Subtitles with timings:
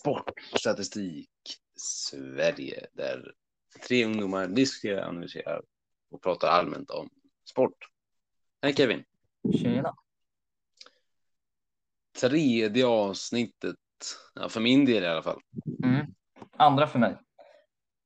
[0.00, 1.30] Sportstatistik
[1.76, 3.34] Sverige där
[3.88, 5.62] tre ungdomar diskuterar, analyserar
[6.10, 7.10] och pratar allmänt om
[7.50, 7.74] sport.
[8.62, 9.04] Hej Kevin!
[9.62, 9.94] Tjena!
[12.20, 13.76] Tredje avsnittet,
[14.34, 15.40] ja, för min del i alla fall.
[15.84, 16.06] Mm.
[16.56, 17.18] Andra för mig.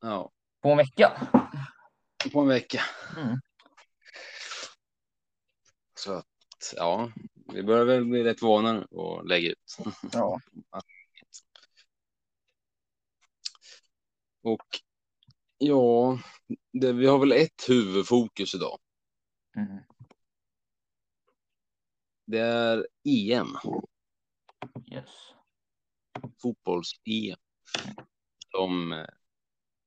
[0.01, 1.29] Ja, På en vecka.
[2.33, 2.81] på en vecka.
[3.17, 3.39] Mm.
[5.99, 6.27] Så att,
[6.77, 7.13] ja,
[7.53, 9.77] vi börjar väl bli rätt vana nu och lägga ut.
[10.13, 10.41] Ja.
[14.45, 14.81] Och
[15.59, 16.19] ja,
[16.73, 18.79] det, vi har väl ett huvudfokus idag.
[19.57, 19.79] Mm.
[22.27, 23.49] Det är EM,
[24.93, 25.11] Yes.
[26.43, 27.39] fotbolls-EM.
[28.51, 29.07] Som,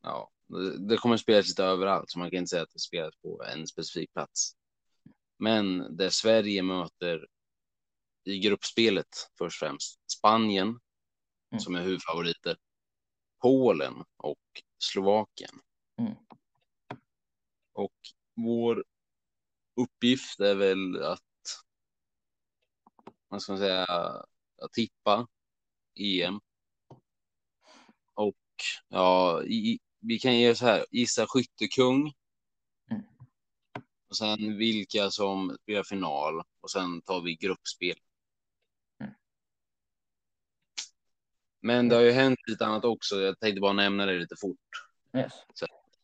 [0.02, 3.16] ja, det- det kommer spelas lite överallt, så man kan inte säga att det spelas
[3.22, 4.56] på en specifik plats.
[5.40, 7.28] Men där Sverige möter
[8.24, 10.68] i gruppspelet först och främst Spanien,
[11.52, 11.60] Mm.
[11.60, 12.58] som är huvudfavoriter,
[13.42, 14.40] Polen och
[14.80, 15.60] Slovakien.
[16.00, 16.16] Mm.
[17.74, 17.96] Och
[18.36, 18.84] vår
[19.76, 21.22] uppgift är väl att,
[23.28, 23.86] vad ska man säga,
[24.62, 25.28] att tippa
[25.96, 26.40] EM.
[28.14, 28.36] Och
[28.88, 32.14] ja, i, vi kan ge så här, gissa skyttekung.
[32.92, 33.04] Mm.
[34.10, 37.98] Och sen vilka som spelar final och sen tar vi gruppspel.
[41.62, 43.22] Men det har ju hänt lite annat också.
[43.22, 44.58] Jag tänkte bara nämna det lite fort.
[45.18, 45.34] Yes.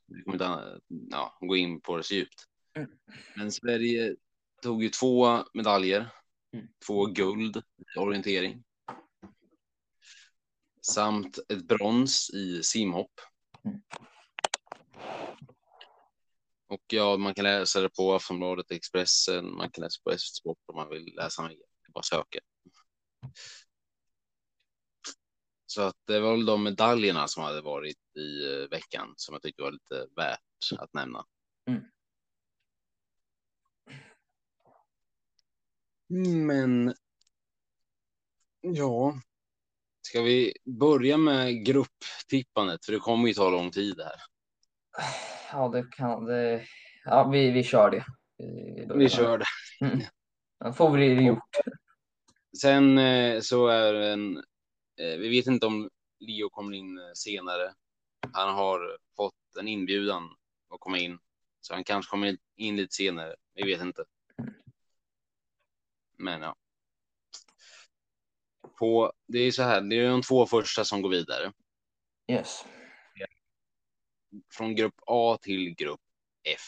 [0.07, 0.79] Vi kommer inte
[1.11, 2.47] ja, gå in på det så djupt.
[2.77, 2.89] Mm.
[3.35, 4.15] Men Sverige
[4.61, 6.09] tog ju två medaljer.
[6.53, 6.67] Mm.
[6.87, 7.57] Två guld
[7.95, 8.63] i orientering.
[10.81, 13.11] Samt ett brons i simhopp.
[13.65, 13.81] Mm.
[16.67, 20.57] Och ja, man kan läsa det på Aftonbladet, Expressen, man kan läsa på SVT Sport
[20.65, 21.57] om man vill läsa mer.
[21.93, 22.39] Bara söka.
[25.73, 29.41] Så att det var väl de medaljerna som hade varit i eh, veckan som jag
[29.41, 30.39] tyckte var lite värt
[30.77, 31.25] att nämna.
[31.67, 31.83] Mm.
[36.47, 36.94] Men
[38.61, 39.19] ja,
[40.01, 42.85] ska vi börja med grupptippandet?
[42.85, 44.16] För det kommer ju ta lång tid här.
[45.51, 46.66] Ja, det kan det.
[47.05, 48.05] Ja, vi, vi kör det.
[48.38, 49.45] Vi, Vi kör det.
[49.81, 50.00] Mm.
[50.66, 51.50] Då får vi det gjort.
[52.61, 54.44] Sen eh, så är en,
[54.95, 55.89] vi vet inte om
[56.19, 57.73] Leo kommer in eh, senare.
[58.33, 60.35] Han har fått en inbjudan
[60.69, 61.19] att komma in,
[61.61, 63.35] så han kanske kommer in lite senare.
[63.53, 64.05] Vi vet inte.
[66.17, 66.55] Men ja.
[68.79, 71.53] På, det är så här, det är de två första som går vidare.
[72.31, 72.65] Yes.
[74.51, 76.01] Från grupp A till grupp
[76.43, 76.61] F.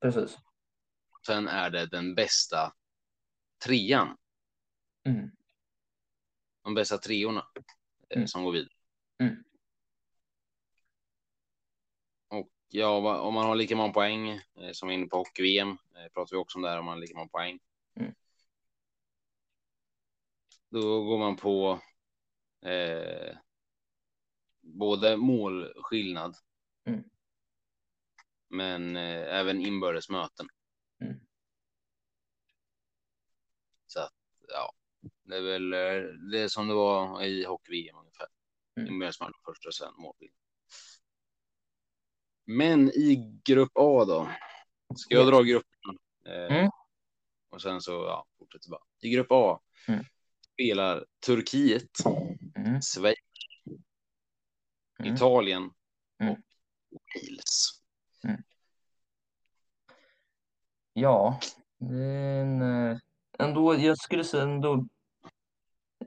[0.00, 0.38] Precis.
[1.26, 2.72] Sen är det den bästa
[3.64, 4.16] trean,
[5.04, 5.30] Mm.
[6.62, 7.46] De bästa treorna
[8.08, 8.28] eh, Mm.
[8.28, 8.74] som går vidare.
[9.18, 9.44] Mm.
[12.28, 16.08] Och ja, om man har lika många poäng eh, som är inne på hockey-VM, eh,
[16.14, 17.58] pratar vi också om det här om man har lika många poäng.
[17.94, 18.14] Mm.
[20.68, 21.80] Då går man på
[22.68, 23.36] eh,
[24.60, 26.36] både målskillnad,
[26.84, 27.04] Mm.
[28.48, 30.48] men eh, även inbördes möten.
[31.00, 31.20] Mm.
[33.86, 34.14] Så att,
[34.48, 34.72] ja,
[35.22, 38.26] det är väl eh, det är som det var i hockey-VM ungefär.
[38.76, 38.92] Mm.
[38.92, 40.36] Inbördes möten först och sen målskillnad.
[42.44, 44.30] Men i grupp A då?
[44.96, 45.98] Ska jag dra gruppen?
[46.26, 46.70] Eh, Mm.
[47.50, 48.82] Och sen så ja, fortsätter bara.
[49.00, 50.04] I grupp A Mm.
[50.52, 51.90] spelar Turkiet,
[52.56, 52.80] Mm.
[52.82, 53.16] Schweiz,
[54.98, 55.14] Mm.
[55.14, 55.70] Italien
[56.20, 56.32] Mm.
[56.90, 57.82] och Wales.
[60.92, 61.40] Ja,
[61.78, 62.98] det är en, eh,
[63.44, 64.86] ändå, jag skulle säga ändå,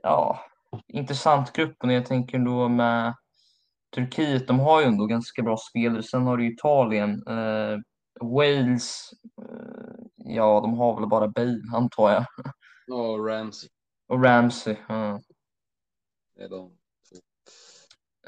[0.02, 0.40] ja,
[0.86, 1.76] intressant grupp.
[1.84, 3.14] Och jag tänker då med
[3.94, 6.02] Turkiet, de har ju ändå ganska bra spelare.
[6.02, 7.78] Sen har du Italien, eh,
[8.20, 9.10] Wales,
[9.42, 12.24] eh, ja, de har väl bara Bale, antar jag.
[12.86, 13.68] Ja, Ramsey.
[14.08, 14.76] Och Ramsey.
[14.88, 15.20] ja.
[16.36, 16.78] Det är de.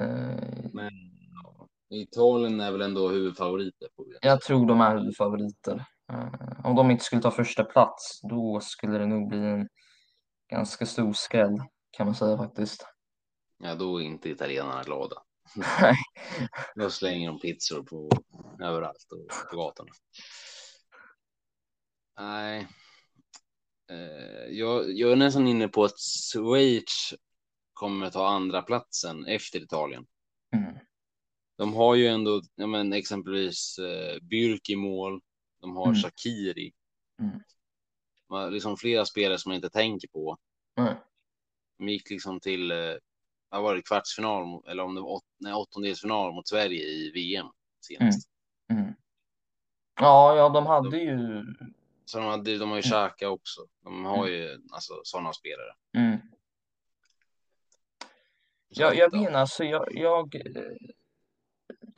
[0.01, 0.91] Eh, Men
[1.91, 3.89] Italien är väl ändå huvudfavoriter.
[3.97, 4.19] På det.
[4.23, 5.85] jag tror de är huvudfavoriter.
[6.13, 9.69] Eh, om de inte skulle ta första plats, då skulle det nog bli en
[10.51, 12.87] ganska stor skräll, kan man säga faktiskt.
[13.59, 15.23] Ja, då är inte italienarna glada.
[15.57, 15.95] Nej.
[16.75, 18.11] Då slänger de pizzor på
[18.63, 19.93] överallt och på gatorna.
[22.19, 22.69] Nej.
[23.91, 25.99] Eh, jag, jag är nästan inne på att
[26.33, 27.15] Schweiz
[27.73, 30.07] kommer ta andra platsen efter Italien.
[30.57, 30.75] Mm.
[31.59, 35.21] De har ju ändå, ja, men exempelvis eh, Bürk i mål.
[35.61, 35.95] De har Mm.
[35.97, 36.73] Shakiri.
[37.21, 37.41] Mm.
[38.31, 40.37] Man, liksom flera spelare som man inte tänker på.
[40.77, 40.95] Nej.
[41.79, 42.77] De gick liksom till eh,
[43.51, 47.47] har varit kvartsfinal mot- eller om det var åt, nej, åttondelsfinal mot Sverige i VM
[47.81, 48.29] senast.
[48.73, 48.93] Mm.
[50.01, 51.45] Ja, ja, de hade ju.
[52.05, 53.61] Så de, hade, de har ju Xhaka också.
[53.85, 55.75] De har ju alltså sådana spelare.
[55.97, 56.17] Mm.
[58.71, 59.09] Så Jag, ja.
[59.13, 60.73] menar, alltså jag, jag eh,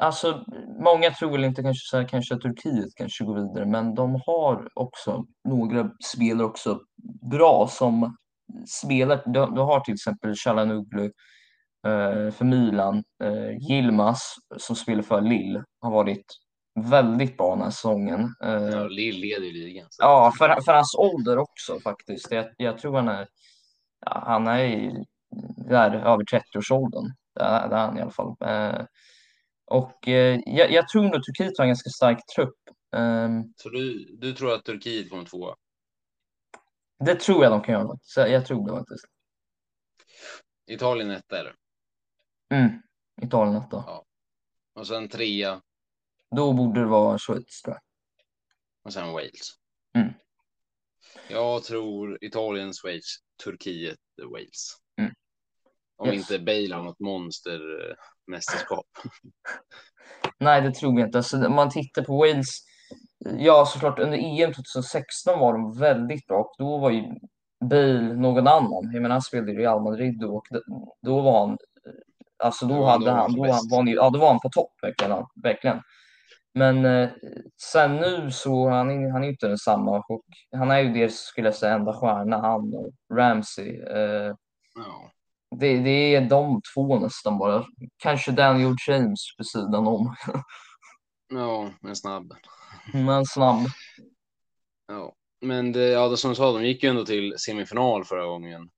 [0.01, 0.45] Alltså,
[0.85, 4.21] många tror väl inte kanske så här, kanske att Turkiet kanske går vidare, men de
[4.27, 6.81] har också några spelare också
[7.31, 8.17] bra som
[8.83, 9.23] spelar.
[9.27, 11.05] Du, du har till exempel Çalhanoğlu
[11.87, 16.25] eh, för Milan, eh, Yilmaz som spelar för Lille har varit
[16.81, 18.35] väldigt bra den här säsongen.
[18.45, 19.87] Eh, Ja, Lill leder ju ligan.
[19.91, 22.31] så- Ja, för, för hans ålder också faktiskt.
[22.31, 23.27] Jag, jag tror han är,
[24.07, 25.05] han är i,
[25.69, 27.05] där över 30-årsåldern.
[27.35, 28.35] Det är, det är han i alla fall.
[28.45, 28.81] Eh,
[29.71, 32.59] och eh, jag, jag tror nog Turkiet har en ganska stark trupp.
[32.97, 35.57] Ehm, Så du, du tror att Turkiet kommer tvåa?
[37.05, 38.17] det tror jag de kan göra faktiskt.
[38.17, 39.05] Jag, jag tror det faktiskt.
[40.67, 41.55] Italien etta eller?
[42.51, 42.83] Mm.
[43.23, 43.85] Italien etta.
[44.75, 45.63] Och sen trea
[46.37, 47.83] Då borde det vara Schweiz tror jag.
[48.83, 49.51] och sen Wales.
[49.95, 50.13] Mm.
[51.29, 53.99] Jag tror Italien, Schweiz, Turkiet,
[54.33, 54.77] Wales.
[54.97, 55.10] Mm.
[56.01, 56.31] Om Yes.
[56.31, 58.87] inte Bale har något monstermästerskap.
[60.39, 61.19] Nej, det tror jag inte.
[61.19, 62.49] Alltså, om man tittar på Wales.
[63.39, 67.05] Ja, såklart under EM 2016 var de väldigt bra och då var ju
[67.71, 68.91] Bale någon annan.
[68.93, 70.47] Jag menar, han spelade i Real Madrid då och
[71.07, 71.59] då var han.
[72.45, 74.49] Alltså då Ja, hade då han då han, var han, ja, då var han på
[74.49, 75.25] topp verkligen.
[75.43, 75.81] verkligen.
[76.55, 77.09] Men eh,
[77.73, 80.25] sen nu så han är han är ju inte densamma och
[80.57, 83.81] han är ju deras skulle jag säga enda stjärna han och Ramsey.
[83.83, 84.35] Eh,
[84.75, 85.11] Ja.
[85.57, 87.67] Det, det är de två nästan bara.
[87.97, 90.15] Kanske Daniel James på sidan om.
[91.29, 92.35] ja, en snabb.
[92.93, 93.67] Men snabb.
[94.89, 95.15] Ja.
[95.41, 98.71] Men det, ja, det som du sa, de gick ju ändå till semifinal förra gången.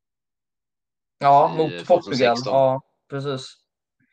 [1.18, 1.96] Ja, i mot 2016.
[1.96, 2.36] Portugal.
[2.46, 2.80] Ja,
[3.10, 3.56] precis.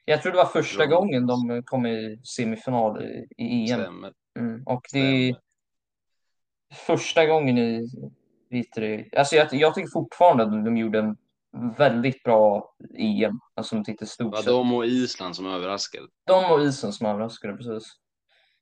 [0.05, 0.97] Jag tror det var första Bra.
[0.97, 3.79] gången de kom i semifinal i, i EM.
[3.79, 4.13] Stämmer.
[4.39, 4.63] Mm.
[4.65, 5.41] Och det är stämmer.
[6.85, 7.87] första gången i
[8.49, 9.09] Vitry.
[9.17, 11.17] Alltså jag, jag tycker fortfarande att de gjorde en
[11.77, 13.39] väldigt bra EM.
[13.55, 14.45] Alltså de tittar Det stort sett.
[14.45, 16.07] de och Island som överraskade.
[16.25, 17.93] De och isen som överraskade precis.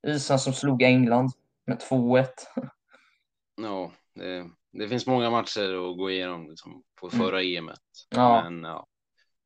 [0.08, 1.32] Isen som slog England
[1.66, 2.26] med 2-1.
[3.62, 7.26] Ja, det, det finns många matcher att gå igenom liksom, på Mm.
[7.26, 7.80] förra EMet.
[8.10, 8.44] Ja.
[8.44, 8.88] Men ja,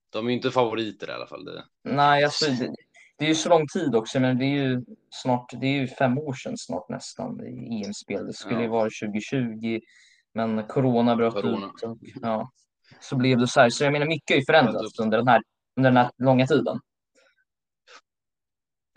[0.10, 1.46] de är ju inte favoriter i alla fall.
[1.46, 2.76] Det, Nej, alltså det,
[3.18, 5.88] det är ju så lång tid också, men det är ju snart, det är ju
[5.88, 8.28] fem år sedan snart nästan i EM-spel.
[8.28, 8.72] Det skulle ju Ja.
[8.72, 9.80] vara 2020,
[10.34, 11.66] men corona bröt Corona.
[11.76, 11.84] ut.
[11.84, 12.52] Och, ja,
[13.00, 13.70] så blev det så här.
[13.70, 15.06] Så jag menar, mycket har ju förändrats upp.
[15.06, 15.42] under den här,
[15.78, 16.80] under den här långa tiden.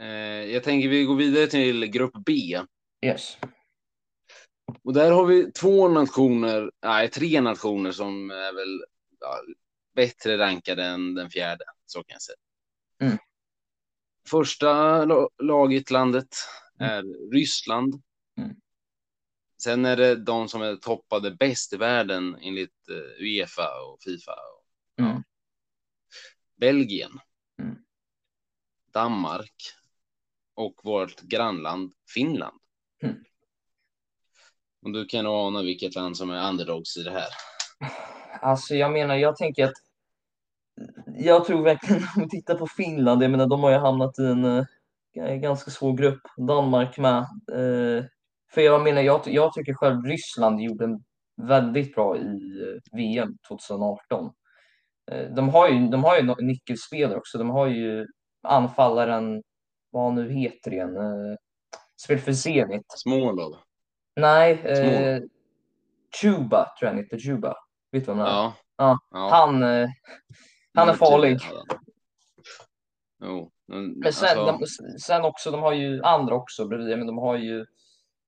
[0.01, 0.07] eh,
[0.53, 2.61] jag tänker vi går vidare till grupp B.
[3.07, 3.39] Yes.
[4.83, 8.85] Och där har vi två nationer, nej tre nationer som är väl
[9.21, 9.41] ja,
[9.95, 12.37] bättre rankade än den fjärde, så kan jag säga.
[13.03, 13.19] Mm.
[14.31, 16.29] Första la- laget landet
[16.79, 18.03] är Ryssland.
[18.39, 18.57] Mm.
[19.65, 24.33] Sen är det de som är toppade bäst i världen enligt eh, Uefa och Fifa.
[24.33, 24.65] Och,
[24.97, 25.05] ja.
[25.05, 25.23] Mm.
[26.57, 27.11] Belgien.
[27.63, 27.77] Mm.
[28.93, 29.55] Danmark.
[30.55, 32.61] Och vårt grannland Finland.
[33.03, 33.17] Mm.
[34.83, 37.29] Och du kan ana vilket land som är underdogs i det här.
[38.41, 39.77] Alltså jag menar, jag tänker att
[41.07, 44.27] jag tror verkligen om vi tittar på Finland, jag menar de har ju hamnat i
[44.27, 47.19] en eh, ganska svår grupp, Danmark med.
[47.53, 48.05] Eh,
[48.55, 51.05] för jag menar, jag, jag tycker själv Ryssland gjorde en
[51.43, 54.33] väldigt bra i eh, VM 2018.
[55.11, 58.07] Eh, de har ju, de har ju nyckelspelare också, de har ju
[58.43, 59.43] anfallaren,
[59.91, 61.37] vad nu heter igen, eh,
[62.05, 62.85] spelar för Zenit.
[62.89, 63.55] Småland.
[64.17, 65.29] Nej, eh, Små.
[66.21, 67.55] Chuba tror jag han heter, Chuba.
[67.93, 68.27] Vet du vem det är?
[68.27, 68.55] Ja.
[68.77, 69.29] Ja, ja.
[69.31, 69.89] Han, eh,
[70.75, 71.39] han är farlig.
[73.25, 77.19] Jo, Men sen, alltså, de, sen också, de har ju andra också bredvid, men de
[77.19, 77.67] har ju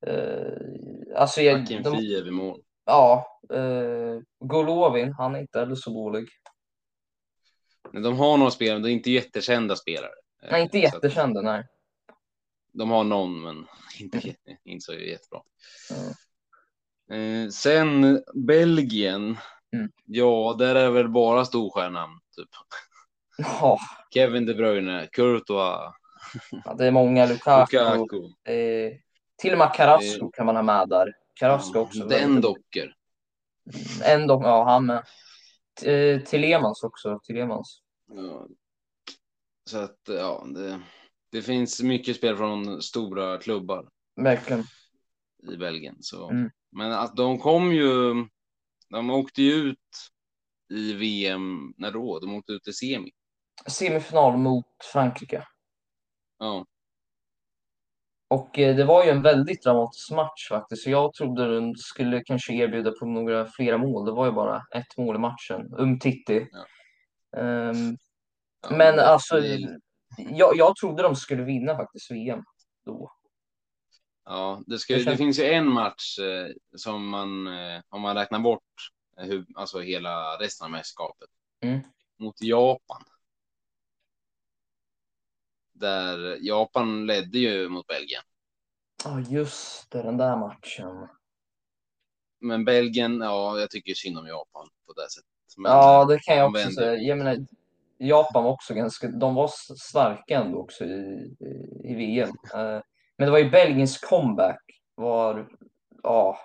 [0.07, 2.61] eh, alltså, jag, Akin de, Fiev i mål.
[2.85, 6.29] ja, eh, Golovin, han är inte heller så dålig.
[7.93, 10.11] Men de har några spelare, men det är inte jättekända spelare.
[10.51, 11.65] Nej, inte jättekända, nej.
[12.73, 13.67] De har någon, men
[14.01, 15.43] inte, jätte- inte så jättebra.
[17.11, 17.45] Mm.
[17.45, 19.37] Eh, sen Belgien.
[19.73, 19.91] Mm.
[20.05, 22.21] Ja, där är väl bara storstjärnan.
[22.37, 22.49] Typ.
[23.39, 23.79] Ja,
[24.15, 25.95] Kevin De Bruyne, Courtois,
[26.65, 28.25] ja, det är många, Lukaku, Lukaku.
[28.53, 28.93] eh,
[29.39, 31.13] till och med Carrasco kan man ha med där.
[31.35, 32.05] Carrasco också.
[32.05, 32.95] Den docker.
[34.05, 35.05] Ändå, ja, han med.
[35.83, 37.83] Eh, Tillemans också, Tillemans.
[38.13, 38.49] Ja.
[39.71, 40.81] Så att, ja, det,
[41.31, 44.65] det finns mycket spel från stora klubbar Verkligen.
[45.53, 45.97] i Belgien.
[46.01, 46.31] Så.
[46.31, 46.51] Mm.
[46.71, 48.15] Men att de kom ju,
[48.89, 49.79] de åkte ju ut
[50.69, 52.19] i VM, när då?
[52.19, 53.11] De åkte ut i semi.
[53.67, 55.47] Semifinal mot Frankrike.
[56.39, 56.67] Ja,
[58.29, 60.83] Och eh, det var ju en väldigt dramatisk match faktiskt.
[60.83, 64.07] Så jag trodde den skulle kanske erbjuda på några flera mål.
[64.07, 65.75] Det var ju bara ett mål i matchen.
[65.79, 66.49] Umtiti.
[66.53, 66.67] Ja.
[67.41, 67.97] Ehm,
[68.63, 69.39] ja men alltså,
[70.19, 72.45] jag, jag trodde de skulle vinna faktiskt VM
[72.85, 73.13] då.
[74.25, 78.39] Ja, det, ska, Det finns ju en match eh, som man, eh, om man räknar
[78.39, 78.63] bort
[79.17, 81.29] hur, alltså hela resten av mästerskapet,
[81.61, 81.81] Mm.
[82.19, 83.05] mot Japan.
[85.81, 88.23] Där Japan ledde ju mot Belgien.
[89.05, 91.09] Ja, just det, den där matchen.
[92.41, 95.31] Men Belgien, ja, jag tycker synd om Japan på det sättet.
[95.57, 96.75] Men, Ja, det kan jag också vände.
[96.75, 96.97] säga.
[96.97, 97.37] Jag menar,
[97.99, 101.37] Japan var också ganska, de var starka ändå också i,
[101.85, 102.29] i, VM.
[102.55, 102.81] Eh,
[103.19, 104.63] Men det var ju Belgiens comeback
[104.95, 105.49] var,
[106.03, 106.39] ja,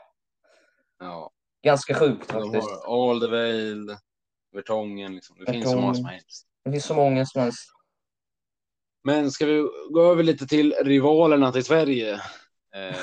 [1.00, 1.32] Ja,
[1.64, 2.68] ganska sjukt faktiskt.
[2.86, 3.98] har Alderweireld,
[4.52, 5.38] Vertongen, liksom.
[5.46, 6.48] det finns så många som helst.
[6.64, 7.70] Det finns så många som helst.
[9.04, 12.14] Men ska vi gå över lite till rivalerna till Sverige?
[12.76, 12.96] Eh,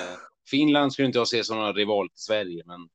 [0.50, 2.88] Finland skulle inte jag se som några rival till Sverige, men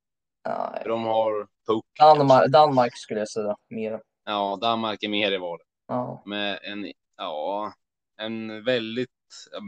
[0.44, 1.86] Ja, de har puck.
[2.00, 4.02] Danmark, Danmark skulle jag säga mer.
[4.26, 7.74] Ja, Danmark är mer rivaler Ja, med en, ja,
[8.18, 9.10] en väldigt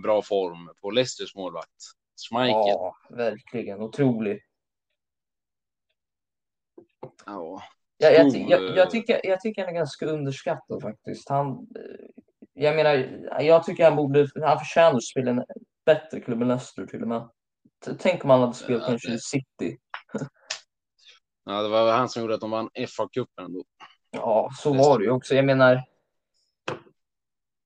[0.04, 1.70] bra form på Leicesters målvakt.
[2.30, 2.54] Schmeichel.
[2.68, 3.82] ja verkligen.
[3.82, 4.42] Otrolig.
[7.26, 7.64] Ja.
[7.98, 11.30] Jag, jag, jag, jag, eh, tycker, jag tycker han är ganska underskattad faktiskt.
[11.30, 12.24] Han, eh,
[12.58, 12.94] jag menar,
[13.42, 15.44] jag tycker han borde, han förtjänar att spela en
[15.86, 17.30] bättre klubb än Leicester till och med.
[18.00, 19.78] Tänk om han hade spelat Ja, kanske det- City.
[21.46, 23.64] ja, det var han som gjorde att de vann FA-cupen då.
[24.12, 25.36] Ja, så Det var det ju också.
[25.36, 25.84] Jag menar,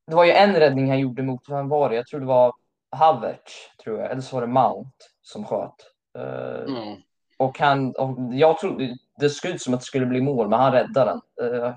[0.07, 1.95] det var ju en räddning han gjorde mot, vem var det?
[1.95, 2.53] Jag tror det var
[2.91, 3.53] Havertz,
[3.83, 4.11] tror jag.
[4.11, 4.91] Eller så var det Mount
[5.21, 5.75] som sköt.
[6.13, 6.97] Ja.
[7.37, 10.59] Och han, och jag trodde, det såg ut som att det skulle bli mål, men
[10.59, 11.53] han räddade den.
[11.63, 11.75] Eh,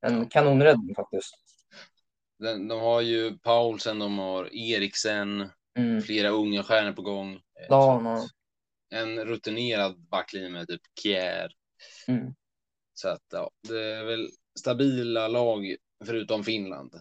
[0.00, 1.34] en kanonräddning faktiskt.
[2.38, 6.02] De, de har ju Paulsen, de har Eriksen, Mm.
[6.02, 7.34] flera unga stjärnor på gång.
[7.34, 8.28] Eh, Ja, att ja.
[8.98, 11.50] En rutinerad backlinje med typ Kjär.
[12.08, 12.34] Mm.
[12.94, 14.28] Så att ja, det är väl
[14.60, 16.94] stabila lag förutom Finland.
[16.94, 17.00] Eh,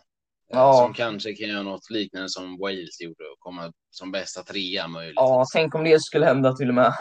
[0.50, 0.74] Ja.
[0.74, 5.16] Som kanske kan göra något liknande som Wales gjorde och komma som bästa trea möjligtvis.
[5.16, 6.94] Ja, tänk om det skulle hända till och med.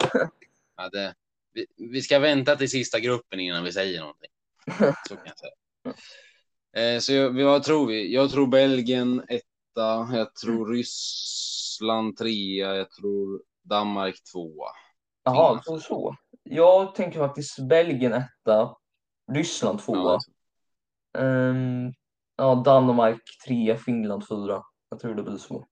[0.77, 1.15] Ja, det,
[1.53, 4.29] vi, vi ska vänta till sista gruppen innan vi säger någonting.
[5.07, 5.93] Så kan jag säga.
[6.77, 8.13] Eh, så jag, vad tror vi?
[8.13, 14.69] Jag tror Belgien etta, jag tror Ryssland trea, jag tror Danmark tvåa.
[15.23, 16.15] Jaha, så, så.
[16.43, 18.75] Jag tänker faktiskt Belgien etta,
[19.31, 19.97] Ryssland tvåa.
[19.97, 20.19] Ja,
[21.17, 21.93] Ehm,
[22.35, 24.63] ja, Danmark trea, Finland fyra.
[24.89, 25.67] Jag tror det blir så.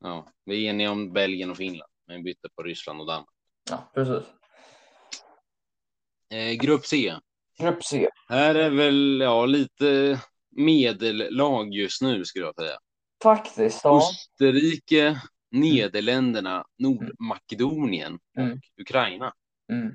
[0.00, 3.28] ja, vi är eniga om Belgien och Finland, men bytte på Ryssland och Danmark.
[3.70, 4.26] Ja, precis.
[6.30, 7.14] Eh, grupp C.
[7.58, 8.08] Grupp C.
[8.28, 10.20] Här är väl ja, lite
[10.56, 12.78] medellag just nu skulle jag säga.
[13.22, 13.98] Faktiskt, ja.
[13.98, 18.60] Österrike, Nederländerna, Nordmakedonien och Mm.
[18.80, 19.32] Ukraina.
[19.72, 19.86] Mm.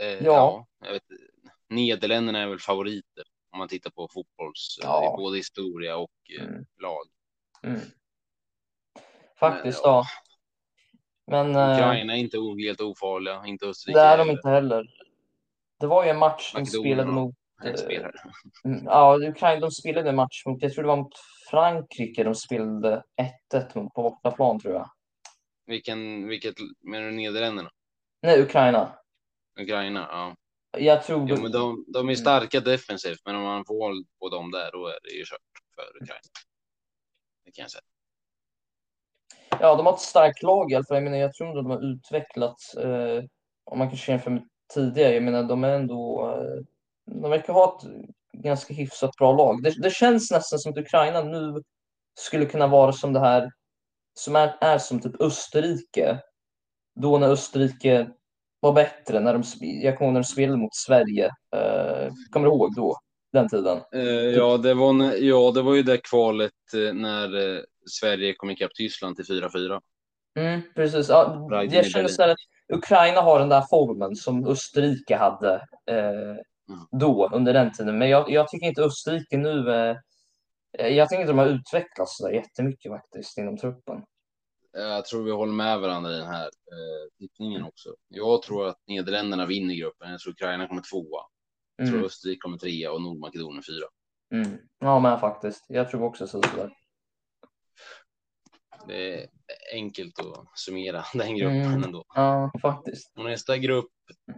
[0.00, 0.20] Eh, Ja.
[0.24, 0.66] ja.
[0.86, 1.02] jag vet,
[1.68, 5.04] Nederländerna är väl favoriter om man tittar på fotbolls, Ja.
[5.04, 6.64] eh, både historia och eh, Mm.
[6.82, 7.06] lag.
[7.62, 7.80] Mm.
[9.40, 10.04] Faktiskt, Men, ja.
[11.26, 14.86] Men Ukraina är inte helt ofarliga, inte Österrike det är de inte heller.
[15.80, 18.12] Det var ju en match de Makedonien spelade mot eh, spelare.
[18.64, 21.14] Mm, Ja, Ukraina, de spelade en match mot, jag tror det var mot
[21.50, 23.02] Frankrike, de spelade
[23.52, 24.90] 1-1 mot på bortaplan tror jag.
[25.66, 27.70] Vilken, vilket, menar du Nederländerna?
[28.22, 28.98] Nej, Ukraina.
[29.60, 30.08] Ukraina?
[30.10, 30.34] Ja.
[30.78, 34.28] Jag tror Jo, men de, de är starka defensivt, men om man får håll på
[34.28, 35.38] dem där, då är det ju kört
[35.74, 36.20] för Ukraina.
[37.44, 37.82] Det kan jag säga.
[39.60, 40.96] ja, de har ett starkt lag i alla fall.
[40.96, 43.24] Jag menar, jag tror ändå de har utvecklats, eh,
[43.64, 45.14] om man kanske jämför med tidigare.
[45.14, 46.64] Jag menar, de är ändå, eh,
[47.20, 47.90] de verkar ha ett
[48.42, 49.62] ganska hyfsat bra lag.
[49.62, 51.62] Det, det känns nästan som att Ukraina nu
[52.18, 53.50] skulle kunna vara som det här,
[54.14, 56.18] som är, är som typ Österrike.
[57.00, 58.10] Då när Österrike
[58.60, 61.26] var bättre, när de, jag kommer ihåg när de spelade mot Sverige.
[61.26, 62.98] Eh, kommer du ihåg då,
[63.32, 63.80] den tiden?
[63.94, 67.60] Eh, ja, det var, ja, det var ju det kvalet eh, när eh,
[67.90, 69.80] Sverige kom ikapp Tyskland till 4-4.
[70.38, 71.08] Mm, precis.
[71.08, 72.38] Ja, jag känner så här att
[72.72, 75.54] Ukraina har den där formen som Österrike hade
[75.90, 76.36] eh,
[76.90, 77.98] då, under den tiden.
[77.98, 79.70] Men jag, jag tycker inte Österrike nu...
[79.72, 79.96] Eh,
[80.78, 84.02] jag tycker inte de har utvecklats så där jättemycket faktiskt inom truppen.
[84.72, 87.94] Jag tror vi håller med varandra i den här eh, tippningen också.
[88.08, 90.10] Jag tror att Nederländerna vinner gruppen.
[90.10, 91.22] Jag tror Ukraina kommer tvåa.
[91.76, 92.06] Jag tror Mm.
[92.06, 93.86] Österrike kommer trea och Nordmakedonien fyra.
[94.34, 94.58] Mm.
[94.78, 95.64] Ja, men faktiskt.
[95.68, 96.42] Jag tror också så.
[96.42, 96.70] Sådär.
[98.86, 99.28] Det
[99.72, 101.84] enkelt att summera den gruppen Mm.
[101.84, 102.04] ändå.
[102.14, 103.12] Ja, faktiskt.
[103.16, 103.90] Och nästa grupp,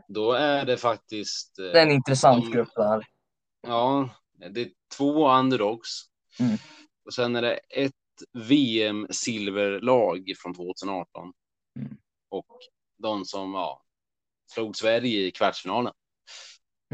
[0.09, 1.59] då är det faktiskt.
[1.59, 3.05] eh, Det är en intressant de- grupp det här.
[3.67, 4.09] Ja,
[4.51, 5.89] det är två underdogs.
[6.41, 6.57] Mm.
[7.05, 7.93] Och sen är det ett
[8.33, 11.33] VM-silverlag från 2018.
[11.81, 11.97] Mm.
[12.29, 12.59] Och
[12.99, 13.83] de som ja,
[14.55, 15.93] slog Sverige i kvartsfinalen.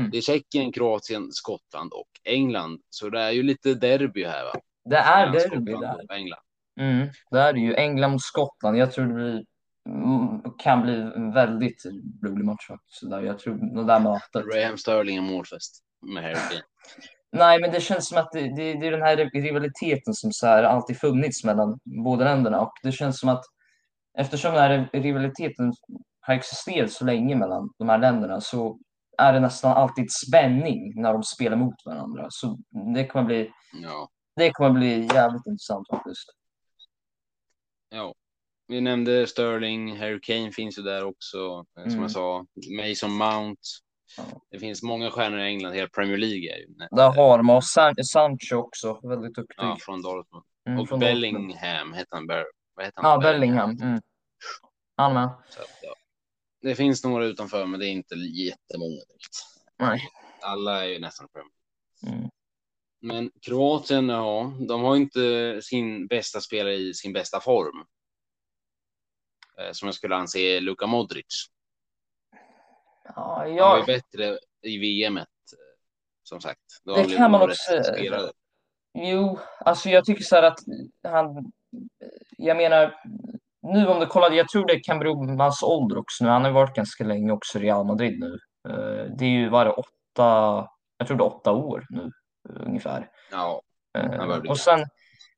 [0.00, 0.10] Mm.
[0.10, 2.80] Det är Tjeckien, Kroatien, Skottland och England.
[2.90, 4.52] Så det är ju lite derby här va?
[4.90, 6.14] Det är Mellan derby Skottland där.
[6.16, 6.40] England.
[6.80, 7.74] Mm, det är det ju.
[7.74, 8.76] England mot Skottland.
[8.76, 9.44] Jag tror det blir,
[9.88, 11.82] mm, kan bli en väldigt
[12.24, 12.66] rolig match.
[12.86, 13.22] Så där.
[13.22, 14.54] Jag tror det där mötet.
[14.54, 15.82] Raheem Sterling och målfest
[16.14, 16.62] med Harry Kane.
[17.32, 20.46] Nej, men det känns som att det, det, det är den här rivaliteten som så
[20.46, 23.44] här alltid funnits mellan båda länderna och det känns som att
[24.18, 25.72] eftersom den här rivaliteten
[26.20, 28.78] har existerat så länge mellan de här länderna så
[29.18, 32.26] är det nästan alltid spänning när de spelar mot varandra.
[32.28, 32.58] Så
[32.94, 33.50] det kommer bli,
[33.82, 36.35] Ja, det kommer bli jävligt intressant faktiskt.
[37.96, 38.14] Ja.
[38.68, 41.64] Vi nämnde Sterling, Harry Kane finns ju där också.
[41.78, 42.02] eh, Som Mm.
[42.02, 42.46] jag sa,
[42.82, 43.60] Mason Mount.
[44.16, 44.24] Ja.
[44.50, 45.72] Det finns många stjärnor i England.
[45.72, 49.54] Hela Premier League är ju Där har de och San- Sancho också, väldigt duktig.
[49.58, 50.44] ja, från Dortmund.
[50.68, 50.98] Mm, och från.
[51.00, 52.26] Bellingham hette han.
[52.26, 53.10] Ber- vad heter han?
[53.10, 53.70] Ja, Bellingham.
[53.70, 54.00] Mm.
[54.96, 55.28] Han med.
[55.82, 55.94] Ja.
[56.62, 59.36] Det finns några utanför, men det är inte jättemånga direkt.
[59.78, 60.00] Nej.
[60.40, 61.52] Alla är ju nästan Premier.
[62.18, 62.30] Mm.
[63.00, 67.84] Men Kroatien, ja, de har inte sin bästa spelare i sin bästa form.
[69.58, 71.46] Eh, Som jag skulle anse Luka Modric.
[73.04, 75.24] Ja, Han var ju jag, bättre i VM, eh,
[76.22, 76.60] som sagt.
[76.84, 78.30] Då Det kan man också- spelare.
[78.94, 80.58] jo, alltså jag tycker så här att
[81.02, 81.52] han,
[82.38, 82.94] jag menar,
[83.62, 86.30] nu om du kollar, jag tror det kan bero på hans ålder också nu.
[86.30, 88.38] Han har varit ganska länge också i Real Madrid nu.
[88.68, 92.10] Eh, Det är ju, vad är det, åtta, jag tror det är åtta år nu
[92.48, 93.08] ungefär.
[93.30, 93.62] Ja,
[93.98, 94.86] Eh, och sen,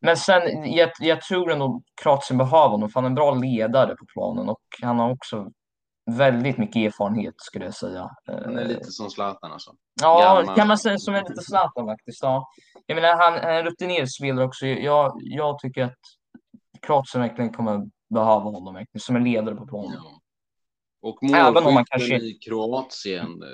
[0.00, 3.96] men sen, jag, jag tror ändå Kroatien behöver honom, för han är en bra ledare
[3.96, 5.50] på planen och han har också
[6.10, 8.10] väldigt mycket erfarenhet skulle jag säga.
[8.26, 9.70] han är Eh, lite som Zlatan alltså.
[10.00, 10.56] Ja, gammal.
[10.56, 12.22] kan man säga som är lite Zlatan faktiskt.
[12.22, 12.48] Ja.
[12.86, 14.66] Jag menar, han han är en rutinerad spelare också.
[14.66, 15.98] Jag, jag tycker att
[16.82, 17.80] Kroatien verkligen kommer
[18.14, 19.92] behöva honom verkligen, som en ledare på planen.
[19.94, 20.20] Ja.
[21.02, 23.48] Och Även om man målskytten kanske- i Kroatien, eh,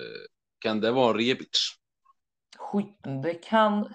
[0.59, 1.75] kan det vara Rebic?
[2.59, 3.95] Skiten, det kan...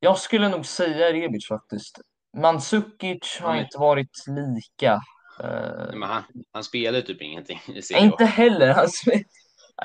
[0.00, 2.00] Jag skulle nog säga Rebic faktiskt.
[2.36, 3.62] Mandzukic har Nej.
[3.64, 4.92] inte varit lika.
[5.40, 8.74] eh, Men han, han spelar typ ingenting inte heller.
[8.74, 8.86] Han,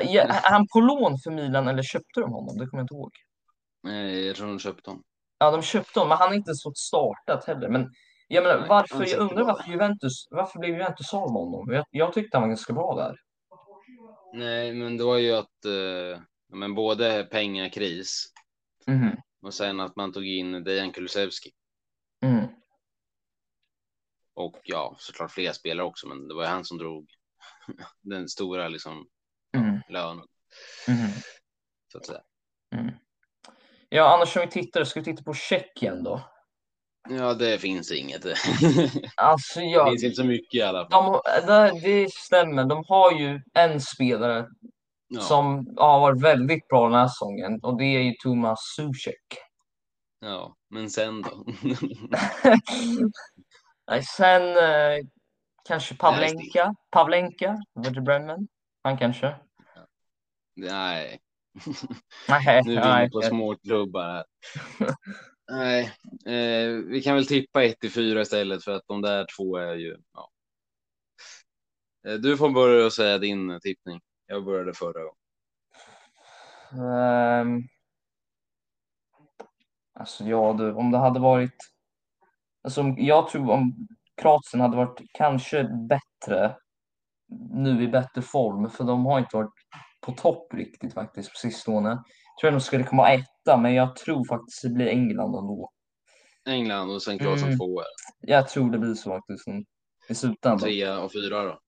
[0.03, 2.57] ja, är han på lån för Milan eller köpte de honom?
[2.57, 3.11] Det kommer jag inte ihåg.
[3.83, 5.03] Nej, jag tror de köpte honom.
[5.39, 7.69] Ja, de köpte honom, men han har inte ens fått startat heller.
[7.69, 7.91] Men
[8.27, 9.05] jag menar, Nej, varför?
[9.09, 11.73] Jag undrar varför Juventus, varför blev Juventus av med honom?
[11.73, 13.15] Jag, jag tyckte han var ganska bra där.
[14.33, 16.21] Nej, men det var ju att eh,
[16.51, 18.25] men både pengakris
[18.87, 19.11] Mhm.
[19.41, 21.51] och sen att man tog in Dejan Kulusevski.
[22.25, 22.45] Mm.
[24.33, 27.09] Och ja, såklart fler spelare också, men det var ju han som drog
[28.01, 29.07] den stora liksom
[29.57, 29.79] Mm.
[29.89, 30.25] lönen,
[30.87, 31.09] Mhm.
[31.91, 32.21] så att säga.
[32.75, 32.93] Mm.
[33.89, 36.21] Ja, annars om vi tittar, ska vi titta på Tjeckien då?
[37.09, 38.21] Ja, det finns inget.
[38.23, 38.35] det
[39.17, 41.21] Alltså, jag, finns inte så mycket i alla fall.
[41.21, 42.65] de, det, det stämmer.
[42.65, 44.47] De har ju en spelare
[45.13, 49.37] Ja, som har varit väldigt bra den här säsongen och det är ju Thomas Zuzek.
[50.19, 51.45] ja, men sen då?
[53.87, 55.05] Nej, Sen eh,
[55.67, 58.47] kanske Pavlenka, Pavlenka, Werder Bremen.
[58.83, 59.35] Han kanske.
[60.55, 61.19] Nej,
[62.27, 64.25] Nej, nu är vi på små klubbar här.
[65.51, 65.83] Nej,
[66.25, 69.75] eh, vi kan väl tippa 1 till 4 istället för att de där två är
[69.75, 69.97] ju.
[70.13, 70.29] Ja.
[72.07, 74.01] Eh, Du får börja och säga din tippning.
[74.31, 75.15] Jag började förra gången.
[76.93, 77.63] Ehm,
[79.93, 81.55] alltså ja du, om det hade varit...
[82.63, 83.87] Alltså jag tror om
[84.21, 86.57] Kroatien hade varit kanske bättre
[87.53, 89.53] nu i bättre form, för de har inte varit
[90.01, 91.89] på topp riktigt faktiskt på sistone.
[91.89, 95.71] Jag tror de skulle komma etta, men jag tror faktiskt det blir England ändå.
[96.49, 97.57] England och sen Kroatien Mm.
[97.57, 97.81] två.
[98.19, 99.47] Jag tror det blir så faktiskt
[100.09, 100.59] i slutändan.
[100.59, 101.59] Trea och fyra då.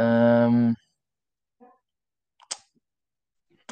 [0.00, 0.74] Ehm,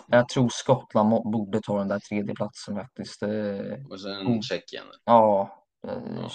[0.08, 3.22] jag tror Skottland borde ta den där tredje platsen faktiskt.
[3.90, 4.42] Och sen Mm.
[4.42, 4.84] Tjeckien.
[5.04, 6.30] Ja, eh, Ja.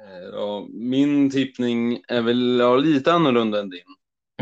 [0.00, 3.84] Eh, Ja, min tippning är väl ja, lite annorlunda än din.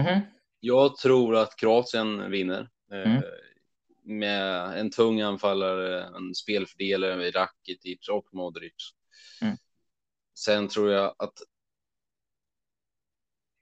[0.01, 0.21] mhm,
[0.61, 2.71] Jag tror att Kroatien vinner.
[2.93, 3.23] eh, Mm.
[4.07, 8.95] Med en tung anfallare, en spelfördelare med Rakitic och Modric.
[9.43, 9.57] Mm.
[10.39, 11.39] Sen tror jag att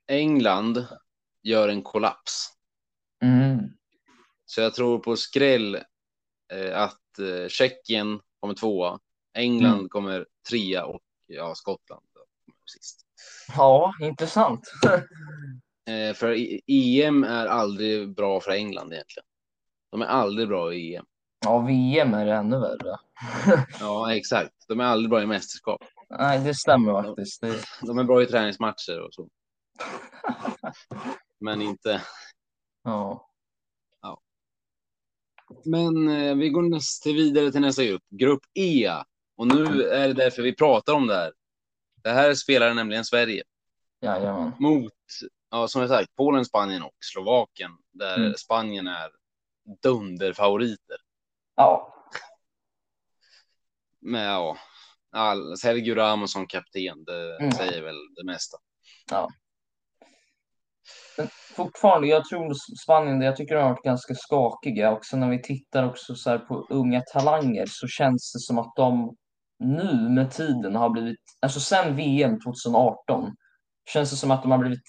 [0.07, 0.87] England
[1.42, 2.48] gör en kollaps.
[3.22, 3.59] mm,
[4.44, 5.74] Så jag tror på skräll
[6.52, 8.98] eh, att eh, Tjeckien kommer tvåa
[9.35, 9.88] England Mm.
[9.88, 12.26] kommer trea och ja, Skottland kommer
[12.66, 13.00] sist.
[13.57, 14.72] Ja, intressant.
[15.87, 19.24] Eh, för EM är aldrig bra för England egentligen.
[19.90, 21.05] De är aldrig bra i EM.
[21.44, 22.96] Ja, VM är det ännu värre.
[23.81, 24.52] Ja, exakt.
[24.68, 25.85] De är aldrig bra i mästerskap.
[26.11, 27.40] Nej, det stämmer faktiskt.
[27.40, 27.64] Det...
[27.81, 29.28] De är bra i träningsmatcher och så.
[31.42, 32.02] Men inte.
[32.85, 33.28] Ja.
[35.64, 38.02] Men eh, vi går näst, vidare till nästa grupp.
[38.11, 38.90] Grupp E.
[39.37, 41.33] Och nu är det därför vi pratar om det här.
[42.02, 43.42] Det här spelar nämligen Sverige
[44.00, 44.52] Jajamän.
[44.61, 44.92] mot,
[45.50, 47.70] ja, som jag sagt, Polen, Spanien och Slovakien.
[47.92, 48.35] Där Mm.
[48.35, 49.11] Spanien är
[49.83, 50.96] dunderfavoriter.
[51.57, 51.94] Ja.
[54.00, 54.57] Med ja,
[55.11, 57.05] all, Sergio Ramos som kapten.
[57.05, 57.52] Det Mm.
[57.52, 58.59] säger väl det mesta.
[61.18, 64.92] Men fortfarande, jag tror Spanien, jag tycker de har varit ganska skakiga.
[64.92, 69.16] Också när vi tittar också så på unga talanger så känns det som att de
[69.59, 73.35] nu med tiden har blivit, alltså sen VM 2018,
[73.90, 74.83] känns det som att de har blivit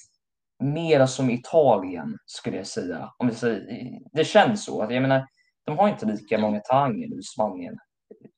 [0.59, 3.13] mera som Italien skulle jag säga.
[3.17, 4.87] Om vi säger, det känns så.
[4.89, 5.27] Jag menar,
[5.65, 7.77] de har inte lika många talanger i Spanien.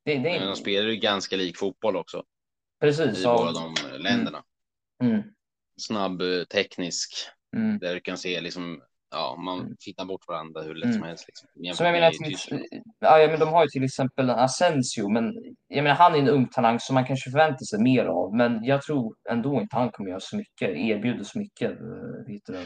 [0.05, 2.23] Det, det Men är de spelar ju ganska lik fotboll också
[2.79, 3.19] precis.
[3.19, 3.37] i ja.
[3.37, 4.43] båda de länderna.
[5.03, 5.21] Mm,
[5.81, 7.11] Snabb, eh, teknisk,
[7.55, 7.79] mm.
[7.79, 9.75] där du kan se liksom, ja, man Mm.
[9.85, 10.93] fittar bort varandra hur lätt Mm.
[10.93, 11.25] som helst.
[11.27, 12.65] Liksom, Som jag menar, till,
[12.99, 15.33] ja, ja, men de har ju till exempel Asensio, men
[15.67, 18.63] jag menar, han är en ung talang som man kanske förväntar sig mer av, men
[18.63, 22.65] jag tror ändå inte han kommer göra så mycket, erbjuder så mycket, uh, heter det.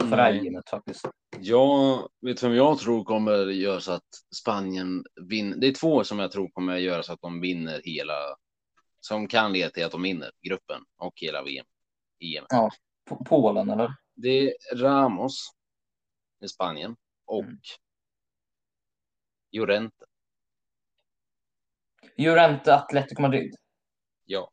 [0.00, 1.04] Ajemet faktiskt.
[1.40, 4.08] Jag vet vem jag tror kommer göra så att
[4.40, 5.56] Spanien vinner.
[5.56, 8.14] Det är två som jag tror kommer göra så att de vinner hela,
[9.00, 11.66] som kan leda till att de vinner gruppen och hela VM.
[12.20, 12.44] EM.
[12.48, 12.70] Ja.
[13.16, 13.94] Polen, eller?
[14.14, 15.50] Det är Ramos
[16.44, 17.58] i Spanien och Mm.
[19.52, 20.04] Llorente.
[22.16, 23.54] Llorente, Atletico Madrid.
[24.24, 24.50] Ja,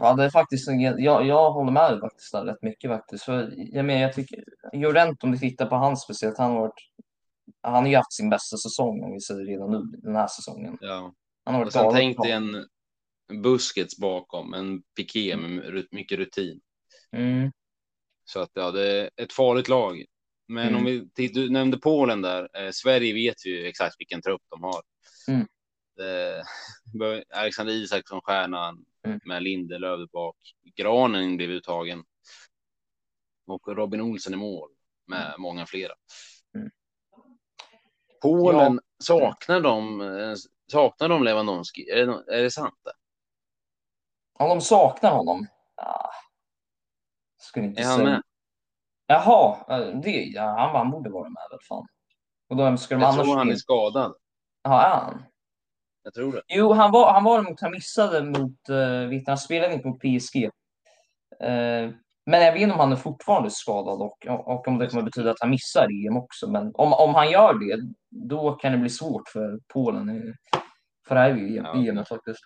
[0.00, 3.24] Ja, det är faktiskt, en, jag, jag håller med faktiskt där rätt mycket faktiskt.
[3.24, 6.90] För, jag menar, jag tycker, Llorente, om du tittar på han speciellt, han har varit,
[7.62, 10.78] han har ju haft sin bästa säsong om vi säger redan nu, den här säsongen.
[10.80, 11.14] ja.
[11.44, 12.66] Han har Och varit sen galet tänk dig en
[13.30, 16.60] Busquets bakom, en Piqué med ru- mycket rutin.
[17.16, 17.52] Mm,
[18.24, 20.04] Så att ja, det är ett farligt lag.
[20.48, 20.76] Men Mm.
[20.76, 20.84] om
[21.16, 22.48] vi, du nämnde Polen där.
[22.64, 24.82] Eh, Sverige vet ju exakt vilken trupp de har.
[25.28, 25.46] Mm.
[26.00, 26.44] Eh,
[27.40, 29.20] Alexander Isak som stjärnan Mm.
[29.24, 30.36] med Lindelöf där bak.
[30.76, 32.04] Granen blev uttagen.
[33.46, 34.70] Och Robin Olsen i mål
[35.06, 35.92] med många flera.
[36.54, 36.70] Mm.
[38.22, 40.34] Polen, saknar de, eh,
[40.72, 41.88] saknar de Lewandowski?
[41.90, 42.74] Är det, är det sant?
[42.84, 42.92] Det?
[44.40, 45.46] Om de saknar honom?
[45.76, 46.10] Ah,
[47.38, 48.08] skulle inte Är han säga.
[48.10, 48.22] med?
[49.06, 49.56] Jaha,
[50.02, 51.86] det, ja, han, han borde vara med väl fan.
[52.48, 53.26] Och då ska de Jag annars...
[53.26, 54.14] tror han är skadad.
[54.62, 55.22] Jaha, är han?
[56.02, 56.42] Jag tror det.
[56.48, 60.00] Jo, han var, han var mot, han missade mot, uh, du, han spelade inte mot
[60.00, 60.44] PSG.
[61.40, 61.90] Eh,
[62.26, 65.30] men jag vet inte om han är fortfarande skadad och, och om det kommer betyda
[65.30, 66.50] att han missar EM också.
[66.50, 70.34] Men om, om han gör det, då kan det bli svårt för Polen
[71.08, 71.74] för det här EM, Ja.
[71.74, 72.40] EM faktiskt.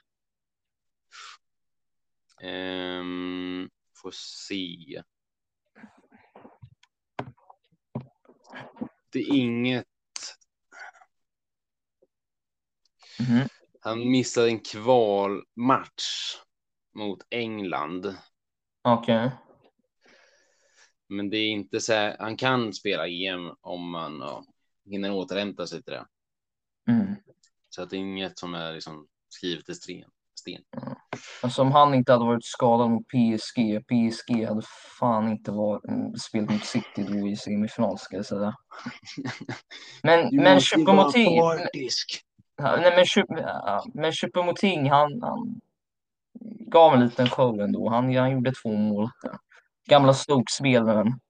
[2.40, 3.70] Ehm,
[4.03, 5.03] får se.
[9.11, 9.87] Det är inget.
[13.18, 13.49] Mhm.
[13.81, 16.37] Han missade en kvalmatch
[16.94, 18.16] mot England.
[18.83, 19.31] Okej.
[21.09, 22.16] Men det är inte så här.
[22.18, 24.44] Han kan spela EM om man ja,
[24.85, 26.07] hinner återhämta sig till det.
[26.88, 27.14] Mm.
[27.68, 30.11] Så att det är inget som är liksom skrivet i sten.
[30.44, 30.62] Sten.
[31.42, 34.62] Alltså om han inte hade varit skadad mot PSG, PSG hade
[34.98, 38.54] fan inte varit, mm, spelat mot City då i semifinal ska jag säga.
[40.02, 41.37] Men, men Choupo-Moting.
[42.57, 45.61] Ja, Nej, men, Chup, ja, men Choupo-Moting, han, han
[46.66, 47.88] gav en liten show ändå.
[47.88, 49.09] Han, han gjorde två mål.
[49.88, 51.20] Gamla Stoke-spelaren.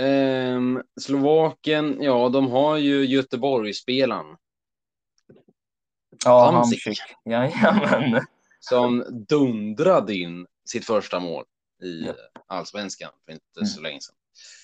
[0.00, 4.36] Ehm, Slovakien, ja, de har ju Göteborgsspelaren
[6.24, 6.82] Ja, Hamsik.
[7.24, 8.26] Jajamän.
[8.60, 11.44] som dundrade in sitt första mål
[11.82, 12.14] i Ja.
[12.46, 13.66] allsvenskan för inte Mm.
[13.66, 14.14] så länge sedan.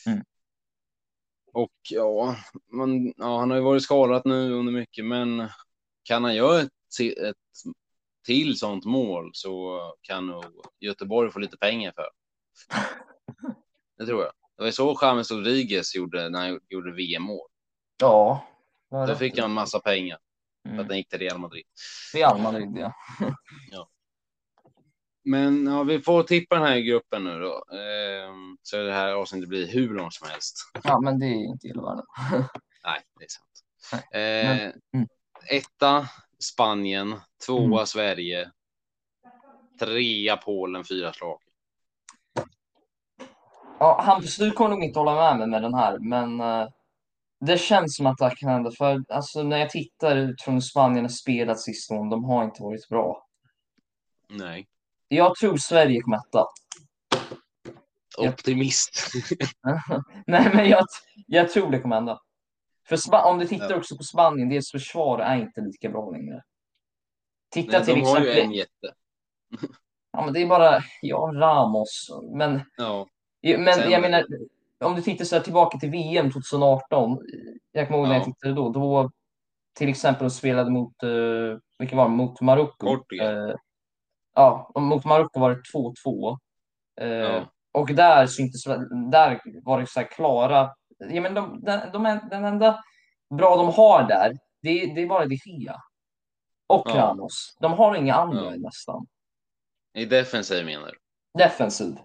[0.07, 0.25] Mm.
[1.53, 2.37] Och ja,
[2.73, 5.49] man, ja, han har ju varit skadad nu under mycket, men
[6.03, 7.37] kan han göra ett, ett
[8.27, 10.45] till sånt mål så kan nog
[10.81, 12.09] Göteborg få lite pengar för.
[13.99, 14.33] Det tror jag.
[14.57, 17.49] Det var ju så James Rodriguez gjorde när han gjorde VM-mål.
[18.01, 18.47] Ja.
[18.91, 20.19] Då fick han massa pengar
[20.65, 20.87] för att Mm.
[20.89, 21.65] han gick till Real Madrid.
[22.15, 22.69] Real Madrid,
[23.71, 23.89] ja.
[25.25, 27.65] Men ja, vi får tippa den här gruppen nu då.
[27.77, 30.57] Ehm, så det här avsnittet blir hur långt som helst.
[30.85, 32.05] Ja, men det är inte hela världen.
[32.85, 34.11] Nej, det är sant.
[34.13, 35.09] Eh, mm.
[35.51, 37.15] Etta Spanien,
[37.47, 37.87] tvåa Mm.
[37.87, 38.51] Sverige,
[39.81, 41.51] trea Polen, fyra Slovakien.
[43.79, 46.69] Ja, Hampus, du kommer nog inte hålla med mig med den här, men eh,
[47.47, 48.71] det känns som att det kan hända.
[48.79, 52.63] För alltså, när jag tittar ut från hur Spanien har spelat sist de har inte
[52.63, 53.27] varit bra.
[54.29, 54.67] Nej.
[55.09, 56.45] Jag tror Sverige kommer etta.
[58.19, 59.13] Optimist.
[60.27, 60.87] Nej, men jag,
[61.27, 62.21] jag tror det kommer hända.
[62.89, 66.43] För Spa- om du tittar också på Spanien, deras försvar är inte lika bra längre.
[67.51, 68.45] Titta Nej, till de har ju exempel.
[68.47, 68.95] en jätte.
[70.13, 72.11] Ja, men det är bara, ja, Ramos.
[72.33, 73.09] Men, Ja.
[73.43, 74.25] men Sen- jag menar,
[74.85, 77.19] om du tittar så tillbaka till VM 2018.
[77.73, 78.25] Jag kommer ihåg när jag Ja.
[78.25, 78.69] tittade då.
[78.69, 79.11] Då
[79.79, 82.11] till exempel de spelade mot, uh, vilka var det?
[82.15, 82.87] Mot Marocko.
[83.23, 83.55] Eh,
[84.35, 86.39] ja, mot Marocko var det 2-2.
[87.01, 87.45] Eh, Ja.
[87.73, 88.65] Och där syntes,
[89.13, 90.71] där var det så här klara.
[90.99, 92.85] Ja, men de, den, de, är- den enda
[93.35, 95.77] bra de har där, det, det är bara de Gea.
[96.67, 96.95] Och Ja.
[96.95, 97.57] Ramos.
[97.61, 98.51] De har inga andra Ja.
[98.57, 99.07] nästan.
[99.95, 100.99] I defensiv menar du?
[101.39, 101.99] Defensiv.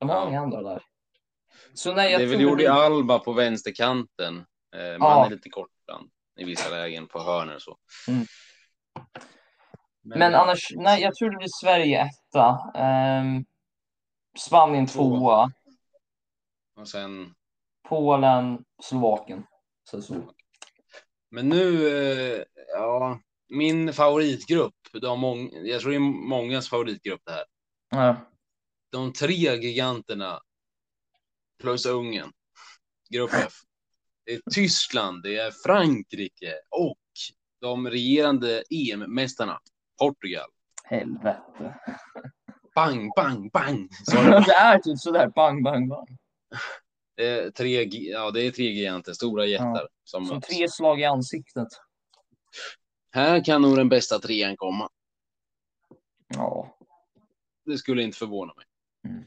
[0.00, 0.82] De har inga andra där.
[1.74, 4.36] Så nej, jag det är väl Jordi Alba på vänsterkanten.
[4.36, 5.26] Eh, men Ja.
[5.26, 6.10] är lite kort ibland
[6.40, 7.76] i vissa lägen på hörnor och så.
[8.08, 8.26] Mm.
[10.04, 12.72] Men annars, nej, jag tror det blir Sverige etta.
[12.74, 13.44] Ehm,
[14.38, 15.18] Spanien Tvåa.
[15.18, 15.50] tvåa.
[16.76, 17.34] Och sen,
[17.88, 19.46] Polen, Slovakien.
[19.90, 20.14] Så, så.
[21.30, 22.42] men nu, eh,
[22.74, 24.74] ja, min favoritgrupp.
[25.02, 27.44] De mång, jag tror det är mångas favoritgrupp det här.
[27.90, 28.16] Ja.
[28.92, 30.40] De tre giganterna
[31.64, 32.32] plus Ungern.
[33.10, 33.52] Grupp F.
[34.26, 36.98] Det är Tyskland, det är Frankrike och
[37.60, 39.58] de regerande EM-mästarna
[39.98, 40.50] Portugal.
[40.84, 41.74] Helvete.
[42.74, 43.88] Bang, bang, bang.
[44.46, 46.08] Det är typ sådär, bang, bang, bang.
[47.16, 49.88] det, är tre, ja, det är tre giganter, stora jättar.
[50.04, 50.48] Som Som möts.
[50.48, 51.68] tre slag i ansiktet.
[53.10, 54.88] Här kan nog den bästa trean komma.
[56.28, 56.78] Ja.
[57.64, 58.64] Det skulle inte förvåna mig.
[59.08, 59.24] Mm.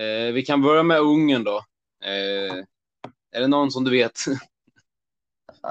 [0.00, 1.56] Eh, vi kan börja med Ungern då.
[2.04, 2.64] Eh,
[3.32, 4.18] är det någon som du vet?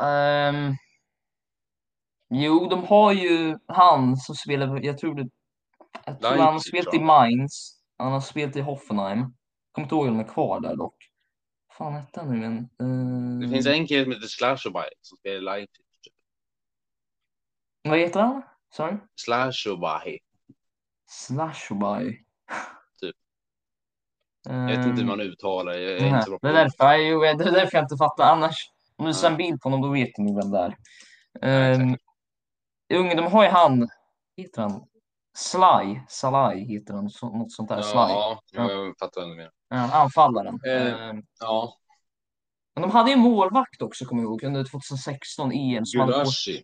[0.01, 0.73] Ehm,
[2.29, 5.29] jo, de har ju han som spelar, jag tror det,
[6.05, 7.81] jag tror han har spelat i Mainz.
[7.97, 9.33] Han har spelat i Hoffenheim.
[9.71, 10.95] Kommer inte ihåg om de är kvar där dock.
[11.77, 12.69] Fan hette han nu igen?
[12.79, 15.85] Ehm, Det finns en kille som heter Slashobaj som spelar i Leipzig.
[17.83, 18.41] Vad heter han?
[18.73, 18.97] Sorry?
[19.15, 20.19] Slashobaj.
[21.09, 22.25] Slashby.
[24.53, 25.79] Jag vet inte hur man uttalar det.
[25.81, 28.23] Jag är inte bra det, är därför, ja, jo, det är därför jag inte fattar.
[28.33, 28.55] Annars,
[28.95, 29.13] om du Ja.
[29.13, 30.75] ser en bild på honom, då vet ni vem det
[31.41, 31.75] är.
[31.75, 31.97] Um,
[32.89, 33.89] de har ju han,
[34.38, 34.83] heter han?
[35.38, 37.81] Sly, Salai heter han, så, något sånt där.
[37.81, 37.97] Sly.
[37.97, 39.51] Ja, jag fattar vad du menar.
[39.69, 40.59] Ja, anfallaren.
[40.67, 41.09] Eh.
[41.09, 41.73] Ehm, Ja,
[42.75, 45.83] men de hade ju målvakt också, kommer jag ihåg, under 2016 EM.
[45.93, 46.63] Gudashi.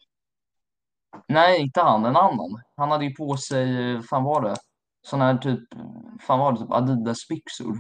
[1.27, 2.61] nej, inte han, en annan.
[2.75, 4.55] Han hade ju på sig, eh, fan var det?
[5.05, 5.59] Sån här typ,
[6.27, 7.77] fan var det, typ Adidas-byxor.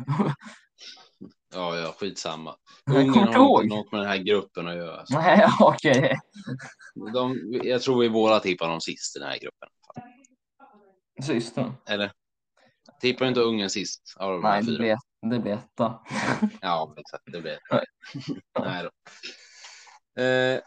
[1.53, 2.55] Ja, ja, skitsamma.
[2.91, 4.99] Ungern har inte något med den här gruppen att göra.
[4.99, 5.17] alltså.
[5.19, 6.15] nej, okej.
[7.13, 9.69] De, jag tror vi båda tippar dem sist i den här gruppen.
[11.23, 11.73] Sist då.
[11.89, 12.11] Eller?
[13.01, 14.77] Tippar inte Ungern sist av de Nej, fyra?
[14.77, 14.97] blir,
[15.29, 15.99] det blir etta.
[16.61, 17.23] Ja, exakt.
[17.25, 17.85] Det blir Nej.
[18.59, 18.91] Nej då.
[20.21, 20.59] Eh,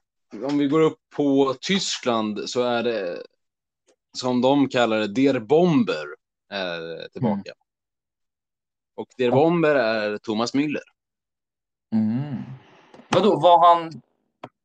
[0.51, 3.23] om vi går upp på Tyskland så är det
[4.18, 6.07] som de kallar det, Der Bomber
[6.49, 7.53] är tillbaka.
[8.95, 10.83] Och Der Bomber är Thomas Müller.
[11.93, 12.43] Mm.
[13.09, 14.03] Vadå, var han...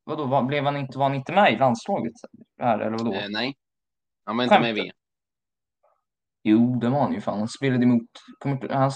[0.04, 2.12] Vadå, var, blev han inte, var han inte med i landslaget?
[2.58, 3.14] Här, eller vadå?
[3.14, 3.56] Eh, nej,
[4.24, 4.82] han var inte med i.
[4.82, 4.94] VM.
[6.42, 7.38] Jo, det var han ju fan.
[7.38, 8.08] Han spelade emot...
[8.38, 8.90] Kommer, inte- han,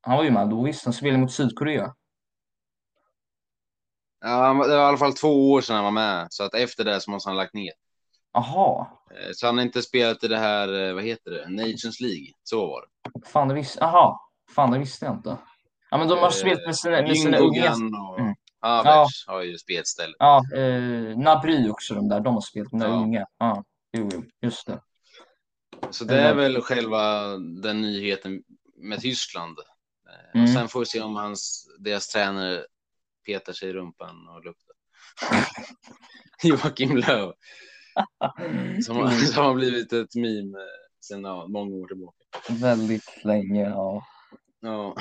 [0.00, 0.84] han var ju med då visst.
[0.84, 1.94] Han spelade mot Sydkorea.
[4.20, 6.84] Ja, det var i alla fall två år sedan han var med, så att efter
[6.84, 7.72] det så måste han ha lagt ner.
[8.32, 9.02] Aha.
[9.14, 12.26] Eh, Så han har inte spelat i det här, eh, vad heter det, Nations League.
[12.42, 13.28] Så var det.
[13.28, 13.84] Fan, det visste...
[13.84, 14.30] Aha.
[14.54, 15.36] Fan, det visste jag inte.
[15.90, 17.72] Ja, men de har Eh, spelat med sina, med sina unga...
[17.72, 18.34] Och Mm.
[18.60, 20.14] Havertz har ju spelställe.
[20.18, 22.20] Ja, eh, Nabry också, de där.
[22.20, 22.92] De har spelat med Ja.
[22.92, 23.26] unga.
[23.38, 24.80] Ja, jo, jo, just det.
[25.90, 26.36] Så det är Eh.
[26.36, 28.42] väl själva den nyheten
[28.76, 29.58] med Tyskland.
[30.34, 30.44] Mm.
[30.44, 32.64] Och sen får vi se om hans, deras tränare
[33.26, 34.74] petar sig i rumpan och luktar.
[36.42, 37.32] Joakim Löw,
[38.84, 40.64] som, har- som har blivit ett meme eh,
[41.00, 42.18] sedan ja, många år tillbaka.
[42.48, 44.06] Väldigt länge, ja.
[44.60, 44.96] Ja.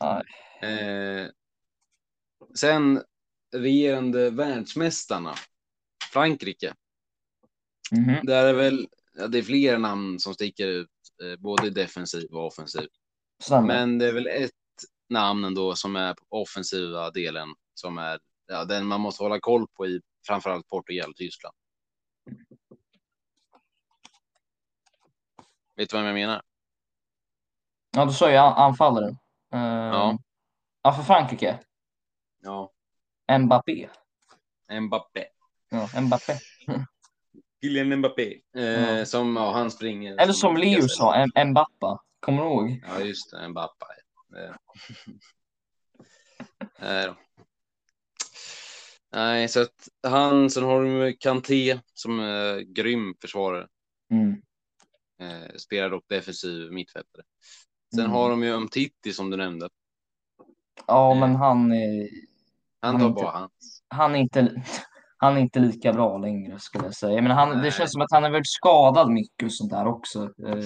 [0.00, 0.22] Nej.
[0.72, 1.28] Eh,
[2.54, 3.02] sen
[3.54, 5.34] regerande världsmästarna,
[6.12, 6.74] Frankrike.
[7.92, 8.26] Mhm.
[8.26, 10.88] Där är väl, ja, det är flera namn som sticker ut,
[11.22, 12.88] eh, både defensiv och offensiv.
[13.42, 13.66] Stämmer.
[13.66, 14.50] Men det är väl ett
[15.08, 19.66] namn ändå som är på offensiva delen som är ja, den man måste hålla koll
[19.76, 21.54] på i framförallt Portugal och Tyskland.
[25.76, 26.42] Vet du vad jag menar?
[27.96, 29.10] Ja, du sa ju an- anfallaren.
[29.54, 30.18] Uh, Ja.
[30.82, 31.58] ja, för Frankrike.
[32.40, 32.72] Ja,
[33.38, 33.88] Mbappé.
[34.80, 35.24] Mbappé.
[35.70, 36.38] Ja, Mbappé.
[37.62, 38.40] Kylian Mbappé.
[38.56, 39.04] Eh, Ja.
[39.06, 40.16] Som, ja, han springer.
[40.20, 40.88] Eller som Leo gazell.
[40.88, 42.02] sa, Mbappa.
[42.20, 42.82] Kommer du ihåg?
[42.88, 43.48] Ja, just det.
[43.48, 43.86] Mbappé.
[44.36, 44.54] Eh.
[47.06, 47.16] Då.
[49.14, 53.66] Nej, så att han, sen har du Kanté som är grym försvarare.
[54.10, 54.30] Mm.
[55.20, 57.22] Eh, spelar dock defensiv mittfältare.
[57.94, 58.12] Sen Mm.
[58.12, 59.68] har de ju Umtiti som du nämnde.
[60.86, 61.20] Ja, Eh.
[61.20, 62.08] men han är,
[62.84, 63.48] Han Han tar inte- bara han.
[63.88, 64.62] han är inte,
[65.16, 67.22] han är inte lika bra längre skulle jag säga.
[67.22, 70.22] Men han, det känns som att han är väl skadad mycket och sånt där också.
[70.46, 70.58] Eh,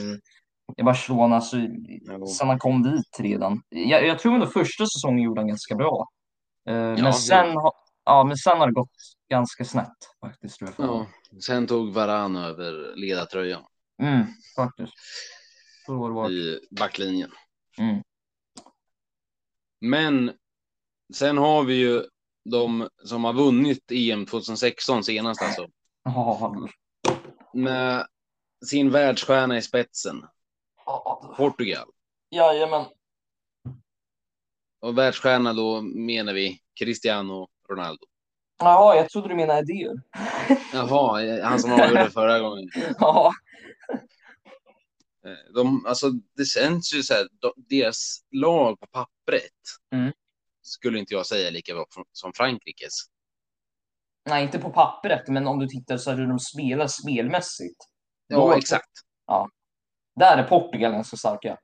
[0.76, 1.56] I Barcelona, så,
[1.88, 2.26] Jo.
[2.26, 3.62] sen han kom dit redan.
[3.68, 6.08] Jag, jag tror ändå första säsongen gjorde han ganska bra.
[6.68, 7.74] Eh, det men, sen, har-
[8.06, 8.90] ja, men sen har det gått
[9.30, 10.58] ganska snett faktiskt.
[10.58, 10.86] Tror jag.
[10.88, 11.06] Ja.
[11.40, 13.64] Sen tog Varan över ledartröjan
[14.02, 14.92] Mm, faktiskt.
[15.86, 17.30] Så var det i backlinjen.
[17.78, 18.02] Mm.
[19.80, 20.32] Men
[21.14, 22.04] sen har vi ju
[22.50, 25.66] de som har vunnit EM 2016 senast alltså.
[26.04, 26.68] Ja,
[27.54, 28.06] Med
[28.66, 30.26] sin världsstjärna i spetsen.
[30.86, 31.88] ja, Portugal.
[32.30, 32.84] jajamän.
[34.80, 38.06] Och världsstjärna då menar vi Cristiano Ronaldo.
[38.58, 39.94] Jaha, jag trodde du menade idéer.
[40.72, 42.68] Jaha, han som avgjorde förra gången.
[42.98, 43.32] Ja,
[45.26, 49.52] Eh, De, alltså, det känns ju så här, de, deras lag på pappret
[49.92, 50.12] Mm.
[50.62, 52.92] skulle inte jag säga lika bra som Frankrikes.
[54.28, 57.76] nej, inte på pappret, men om du tittar så hur de spelar spelmässigt.
[58.26, 58.90] Ja, Då- exakt.
[60.16, 61.58] Där är Portugal ganska starka.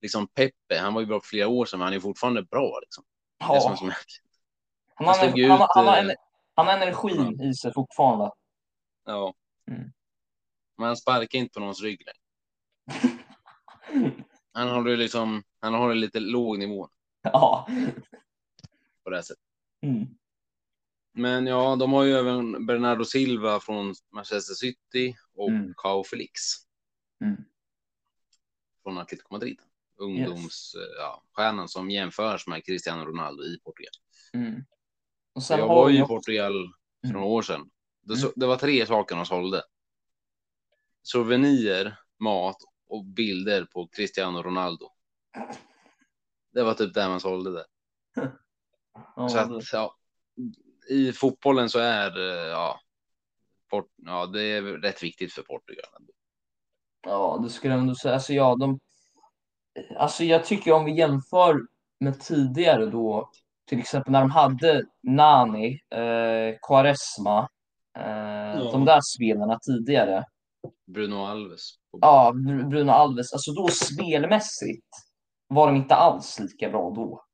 [0.00, 2.78] Liksom Pepe, han var ju bra för flera år sedan, men han är fortfarande bra.
[2.80, 3.04] Liksom.
[3.40, 3.88] Det är som, Ja, som,
[4.94, 6.16] han, han han, ut, han, eh, ener-
[6.54, 8.30] han har energin i sig fortfarande.
[9.04, 9.34] ja.
[9.70, 9.92] Mm.
[10.76, 13.16] Men han sparkar inte på någons rygg längre.
[14.52, 16.88] Han håller liksom, han håller lite låg nivå
[17.22, 17.66] Ja.
[19.04, 19.44] på det här sättet.
[19.82, 20.06] Mm.
[21.12, 25.74] Men ja, de har ju även Bernardo Silva från Manchester City och Mm.
[25.76, 26.32] Cao Felix
[27.24, 27.44] Mm.
[28.82, 29.60] från Atletico Madrid.
[30.00, 33.92] Ungdoms, eh, ja, stjärnan som jämförs med Cristiano Ronaldo i Portugal.
[34.34, 34.64] Mm.
[35.34, 36.52] Och sen jag var ju i Portugal
[37.00, 37.14] för Mm.
[37.20, 37.70] några år sedan.
[38.02, 38.32] Det, Mm.
[38.36, 39.62] det var tre saker de sålde.
[41.02, 42.56] Souvenirer, mat
[42.88, 44.90] och bilder på Cristiano Ronaldo.
[46.52, 47.64] Det var typ det man sålde där.
[49.16, 49.96] Ja, så att, ja,
[50.90, 52.80] I fotbollen så är eh, ja,
[53.70, 55.84] Port, ja, det är rätt viktigt för Portugal.
[57.06, 58.14] Ja, det skulle jag ändå säga.
[58.14, 58.80] Alltså, ja, de...
[59.96, 61.56] alltså jag tycker om vi jämför
[62.00, 63.30] med tidigare då,
[63.68, 67.48] till exempel när de hade Nani, eh, Quaresma,
[67.98, 70.24] eh, de där spelarna tidigare.
[70.86, 71.60] Bruno Alves.
[72.00, 73.32] Ja, Br- Bruno Alves.
[73.32, 74.86] Alltså då spelmässigt
[75.48, 77.24] var de inte alls lika bra då.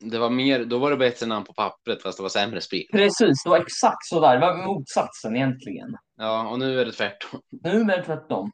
[0.00, 2.84] Det var mer, då var det bättre namn på pappret fast det var sämre spel.
[2.92, 4.34] Precis, det var exakt så där.
[4.34, 5.96] Det var motsatsen egentligen.
[6.16, 7.40] Ja, och nu är det tvärtom.
[7.50, 8.50] Nu är det tvärtom.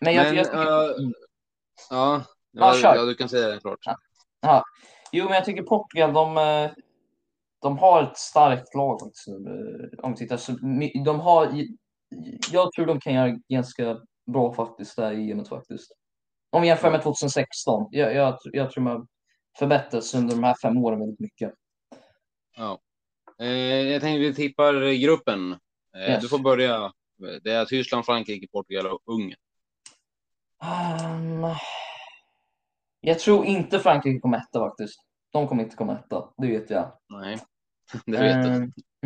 [0.00, 0.84] Men jag, Men, jag tycker...
[0.84, 1.10] eh,
[1.90, 2.22] Ja,
[2.52, 3.78] Ja, ja, ja, du kan säga det klart.
[5.12, 6.70] Jo, men jag tycker Portugal, de, eh,
[7.62, 9.30] de har ett starkt lag också.
[9.30, 11.52] eh, Om vi tittar så, my- de har,
[12.52, 14.00] jag tror de kan göra ganska
[14.32, 15.92] bra faktiskt där i EM faktiskt.
[16.50, 17.88] Om vi jämför med 2016.
[17.90, 19.06] Jag, jag, jag tror har
[19.58, 21.52] förbättrats under de här fem åren väldigt mycket.
[23.40, 23.48] Eh,
[23.92, 25.52] jag tänkte vi tippar gruppen.
[25.96, 26.22] Eh, Yes.
[26.22, 26.92] Du får börja.
[27.42, 29.38] Det är Tyskland, Frankrike, Portugal och Ungern.
[30.62, 31.42] Ehm,
[33.00, 35.00] jag tror inte Frankrike kommer etta faktiskt.
[35.32, 36.98] De kommer inte komma etta, det vet jag.
[37.08, 37.38] Nej,
[38.06, 38.50] det vet du.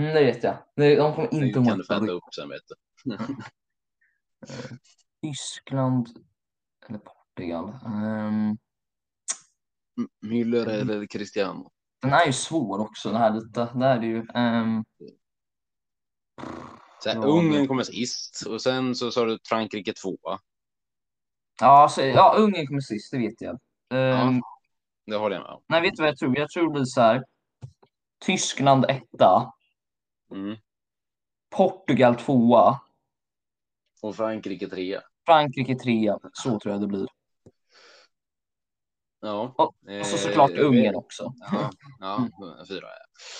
[0.02, 0.56] Mm, det vet jag.
[0.76, 1.94] De kommer Det inte kan komma du etta.
[1.94, 3.16] fända upp sen vet du.
[5.22, 6.08] Tyskland
[6.88, 7.78] eller Portugal.
[7.86, 8.56] Ehm,
[10.22, 11.70] Müller eller Cristiano.
[12.02, 13.68] Den är ju svår också, den här lite.
[13.74, 14.26] Där är det ju.
[14.34, 14.84] ehm,
[17.02, 20.38] Så här, Ja, Ungern det- kommer sist och sen så sa du Frankrike tvåa.
[21.60, 23.58] ja, så, ja, Ungern kommer sist, det vet jag.
[23.94, 24.40] Ehm,
[25.06, 25.62] Det håller jag med om.
[25.68, 26.38] Nej, vet du vad jag tror?
[26.38, 27.24] Jag tror det blir så här.
[28.24, 29.52] Tyskland etta,
[30.30, 30.56] Mm.
[31.56, 32.80] Portugal tvåa,
[34.02, 35.02] Och Frankrike trea.
[35.26, 36.18] Frankrike trea.
[36.32, 37.08] Så tror jag det blir.
[39.20, 39.54] Ja.
[39.58, 41.32] Och, och så såklart Eh, Ungern också.
[41.50, 41.70] Ja,
[42.00, 42.28] ja
[42.68, 42.86] fyra.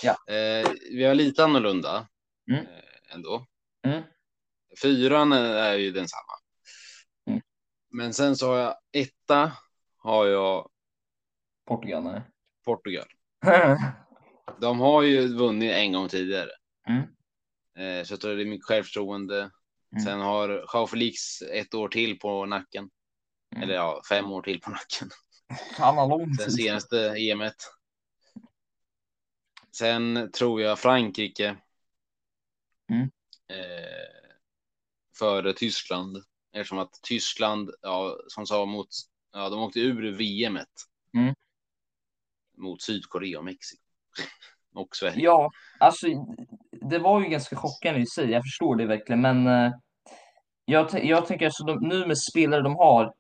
[0.03, 0.35] Ja.
[0.35, 2.09] Eh, vi har lite annorlunda
[2.51, 2.67] Mm.
[2.67, 3.47] eh, ändå.
[3.87, 4.03] Mm.
[4.83, 6.33] Fyran är ju densamma.
[7.27, 7.41] Mm.
[7.91, 9.53] Men sen så har jag etta
[10.05, 10.71] har jag
[11.67, 12.23] Portugal, nej.
[12.65, 13.07] Portugal.
[14.61, 16.51] De har ju vunnit en gång tidigare.
[16.89, 17.03] Mm.
[17.79, 19.39] Eh, så jag tror det är mycket självförtroende.
[19.93, 20.05] Mm.
[20.05, 22.91] Sen har Jao Felix ett år till på nacken.
[23.55, 23.63] Mm.
[23.63, 25.11] Eller ja, fem år till på nacken.
[25.79, 26.53] Han har lång tid.
[26.53, 27.57] senaste EMet.
[29.77, 31.57] Sen tror jag Frankrike.
[32.91, 33.11] Mm.
[33.49, 34.25] Eh,
[35.19, 36.25] före Tyskland.
[36.53, 38.89] Eftersom att Tyskland, ja, som sa mot,
[39.35, 40.69] ja, de åkte ur VMet.
[41.17, 41.35] Mm.
[42.57, 43.83] Mot Sydkorea och Mexiko.
[44.75, 45.21] och Sverige.
[45.25, 46.07] Ja, alltså
[46.91, 48.31] det var ju ganska chockande i sig.
[48.31, 49.73] Jag förstår det verkligen, men eh,
[50.65, 53.13] jag, jag tänker alltså de, nu med spelare de har.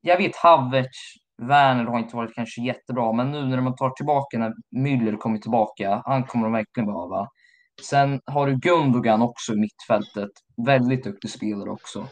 [0.00, 0.98] Jag vet Havertz,
[1.42, 5.38] Werner har inte varit kanske jättebra, men nu när de tar tillbaka när Müller kommer
[5.38, 7.28] tillbaka, han kommer de verkligen behöva.
[7.90, 10.30] Sen har du Gundogan också i mittfältet.
[10.66, 12.08] Väldigt duktig spelare också.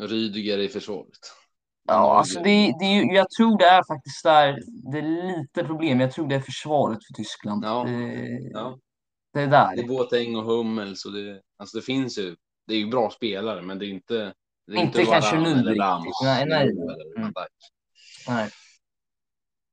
[0.00, 1.45] Rydiger i försvaret.
[1.86, 4.58] Ja, har alltså det, det jag tror det är faktiskt där
[4.92, 6.00] det är lite problem.
[6.00, 7.64] Jag tror det är försvaret för Tyskland.
[7.64, 8.78] Ja, det, ja.
[9.32, 9.76] det är där.
[9.76, 13.10] Det är Boateng och Hummels och det, alltså det finns ju, det är ju bra
[13.10, 14.34] spelare, men det är inte,
[14.66, 16.68] det är Inte kanske Varane nu eller Nej, nej.
[16.68, 17.32] eller Mm.
[18.28, 18.50] Nej.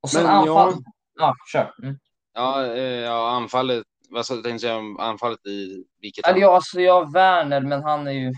[0.02, 0.74] Och sen Men anfall.
[0.74, 0.92] ja.
[1.16, 1.74] Ja, kör.
[1.84, 2.00] Mm.
[2.34, 6.82] Ja, eh, ja, anfallet, vad du, tänkte säga om anfallet i vilket Eller ja, alltså
[6.82, 8.34] jag Werner, men han är ju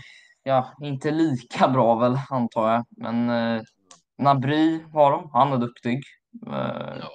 [0.46, 2.84] ja, inte lika bra väl, antar jag.
[2.90, 3.62] Men eh,
[4.18, 6.02] Nabri har de, han är duktig.
[6.46, 7.10] Eh, Ja.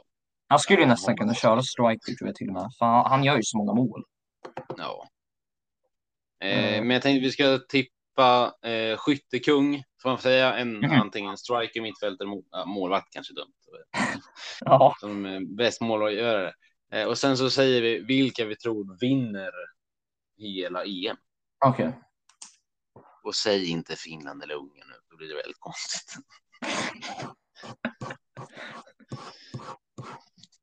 [0.48, 2.68] Han skulle ju nästan kunna köra striker tror jag till och med.
[2.80, 4.04] För han, han gör ju så många mål.
[4.78, 5.08] Ja.
[6.44, 6.88] Eh, Mm.
[6.88, 10.92] Men jag tänkte vi ska tippa eh, skyttekung, får man säga, en Mhm.
[11.02, 13.54] antingen striker, mittfältare, mål, målvakt kanske dumt.
[14.66, 16.54] Ja, Som eh, bäst målgörare.
[16.94, 19.52] Eh, och sen så säger vi vilka vi tror vinner
[20.38, 21.18] hela EM.
[21.66, 21.92] okej.
[23.24, 26.16] Och säg inte Finland eller Ungern nu, då blir det väldigt konstigt.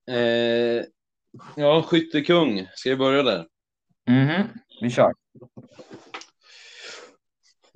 [0.10, 0.84] eh,
[1.56, 2.68] ja, skyttekung.
[2.74, 3.48] Ska vi börja där?
[4.10, 4.48] Mhm,
[4.80, 5.12] vi kör.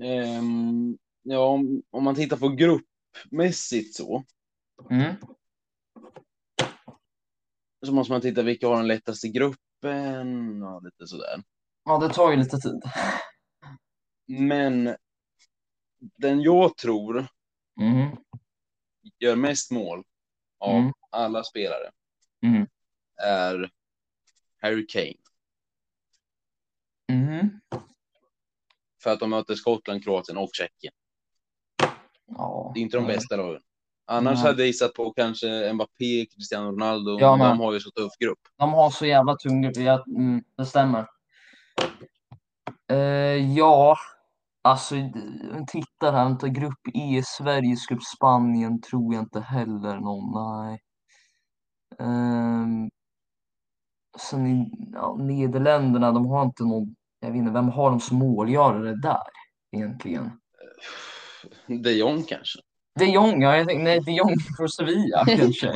[0.02, 4.24] Ehm, ja, om, om man tittar på gruppmässigt så,
[4.90, 5.14] Mm.
[7.86, 11.42] så måste man titta vilka har den lättaste gruppen och lite sådär.
[11.84, 12.82] Ja, det tar ju lite tid.
[14.26, 14.96] Men
[15.98, 17.26] den jag tror
[17.76, 18.16] Mhm,
[19.18, 20.04] gör mest mål
[20.58, 20.92] av Mm.
[21.10, 21.90] alla spelare
[22.42, 22.66] Mm.
[23.22, 23.70] är
[24.60, 25.14] Harry Kane.
[29.02, 30.92] För att de möter Skottland, Kroatien och Tjeckien.
[32.26, 32.70] Ja.
[32.74, 33.16] Det är inte de Nej.
[33.16, 33.62] bästa lagen.
[34.04, 34.42] Annars Nej.
[34.46, 37.20] hade jag gissat på kanske Mbappé, Cristiano Ronaldo.
[37.20, 38.38] Ja, men men- de har ju så tuff grupp.
[38.56, 39.76] De har så jävla tung grupp.
[39.76, 41.06] Ja, mm, det stämmer.
[42.92, 43.96] Eh, ja,
[44.62, 50.32] alltså d- titta här, vänta, grupp E, Sveriges grupp Spanien tror jag inte heller någon,
[50.34, 50.80] nej.
[51.98, 52.90] Ehm,
[54.18, 58.18] sen i ja, Nederländerna, de har inte någon, jag vet inte, vem har de som
[58.18, 59.22] målgörare där
[59.76, 60.30] egentligen?
[61.66, 62.58] De Jong kanske.
[62.98, 65.74] De Jong, ja, jag tänkte, nej, De Jong från Sevilla kanske.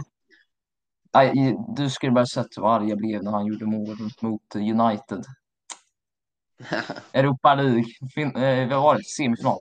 [1.15, 5.25] Nej, du skulle bara sett hur arg jag blev när han gjorde mål mot United.
[7.13, 7.85] Europa League,
[8.15, 9.05] fin- eh, vad var det?
[9.05, 9.59] Semifinal.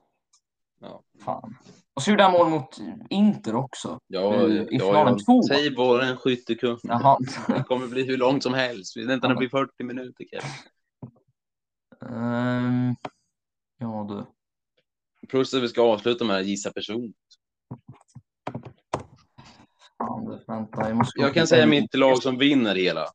[0.82, 1.02] ja.
[1.26, 1.58] Fan.
[1.94, 2.78] Och så gjorde han mål mot
[3.10, 4.00] Inter också.
[4.08, 5.26] Ja, I- i finalen ja.
[5.26, 5.44] två.
[5.44, 6.78] Säg bara en skyttekung.
[6.84, 7.18] Jaha.
[7.48, 8.98] Det kommer bli hur långt som helst.
[8.98, 10.50] Vi väntar det blir 40 minuter kanske.
[12.16, 12.96] Ehm,
[13.80, 14.26] ja du.
[15.28, 17.14] Plus att vi ska avsluta med att gissa person.
[19.98, 23.06] Fan, du, vänta, jag Jag kan säga mitt lag som vinner hela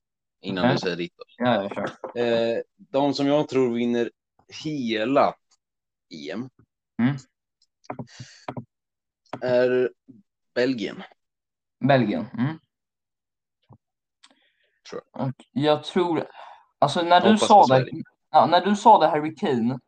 [0.40, 0.74] innan Okej.
[0.74, 1.14] du säger ditt.
[1.36, 2.18] Ja, jag kör.
[2.22, 4.10] Eh, de som jag tror vinner
[4.64, 5.34] hela
[6.32, 6.48] EM
[7.02, 7.16] Mm.
[9.40, 9.90] är
[10.54, 11.02] Belgien.
[11.88, 12.26] Belgien.
[12.38, 12.58] Mm.
[14.90, 16.26] Tror Och jag tror,
[16.78, 17.88] alltså när du sa det,
[18.30, 19.78] ja, när du sa det Harry Kane,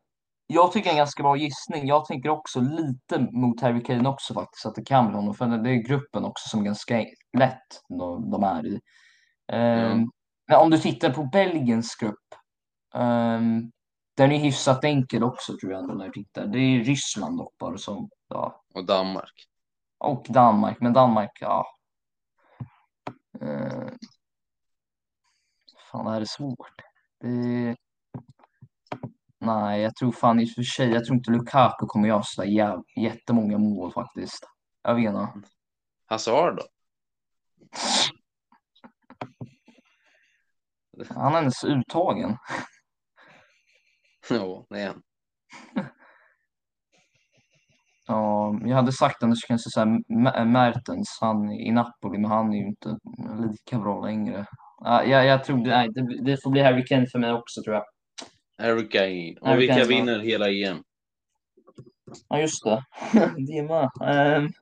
[0.47, 1.87] jag tycker en ganska bra gissning.
[1.87, 5.47] Jag tänker också lite mot Harry Kane också faktiskt, att det kan bli honom, för
[5.47, 7.05] det är gruppen också som är ganska
[7.39, 8.81] lätt de, de är i.
[9.47, 9.97] Ja.
[10.53, 12.35] Men om du tittar på Belgiens grupp,
[12.95, 13.73] ehm,
[14.17, 16.47] den är hyfsat enkel också tror jag när du tittar.
[16.47, 19.33] Det är Ryssland dock bara som, ja, Och Danmark.
[19.99, 21.67] och Danmark, men Danmark, ja.
[23.41, 23.89] Eh,
[25.91, 26.73] fan, det här är svårt.
[27.21, 27.77] Det...
[29.39, 32.43] Nej, jag tror fan i och för sig, jag tror inte Lukaku kommer göra så
[32.43, 34.45] där jä- jättemånga mål faktiskt.
[34.83, 35.49] Jag vet inte.
[36.07, 36.63] Hazard då?
[41.09, 42.37] Han är ens uttagen.
[44.31, 45.03] Ja, det är han.
[48.07, 52.59] Ja, jag hade sagt annars kanske så här Mertens, han i Napoli, men han är
[52.59, 52.99] ju inte
[53.51, 54.47] lika bra längre.
[54.85, 57.85] Ja, jag, jag tror det, det får bli Harry Kane för mig också tror jag.
[58.59, 59.35] Harry Kane.
[59.41, 60.83] Och Harry vilka Kane, vinner hela EM?
[62.29, 62.85] Ja, just det.
[63.37, 63.91] det med.
[64.37, 64.53] Um,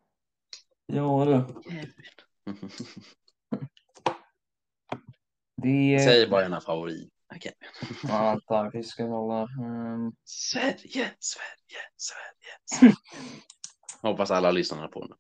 [0.87, 1.45] ja du.
[5.63, 6.01] Det.
[6.05, 7.13] Säg bara en favorit.
[8.03, 9.43] Ja, vänta, vi ska hålla...
[9.43, 12.57] ehm, Sverige, Sverige, Sverige.
[12.65, 12.95] Sverige.
[14.03, 15.15] Hoppas alla lyssnar på nu.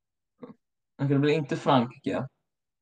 [1.02, 2.28] Okej, det blir inte Frankrike.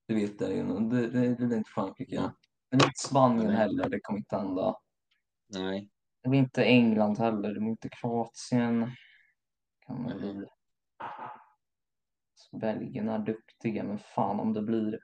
[0.09, 0.63] Det vet jag ju.
[0.65, 2.15] Det, det, det blir inte Frankrike.
[2.15, 2.33] Ja.
[2.71, 3.89] Det blir inte Spanien heller.
[3.89, 4.77] Det kommer inte hända.
[5.49, 5.89] Nej.
[6.23, 7.55] Det blir inte England heller.
[7.55, 8.91] Det blir inte Kroatien.
[9.87, 10.15] Kan Nej.
[10.15, 10.47] bli.
[12.61, 14.99] Belgien är duktiga, men fan om det blir.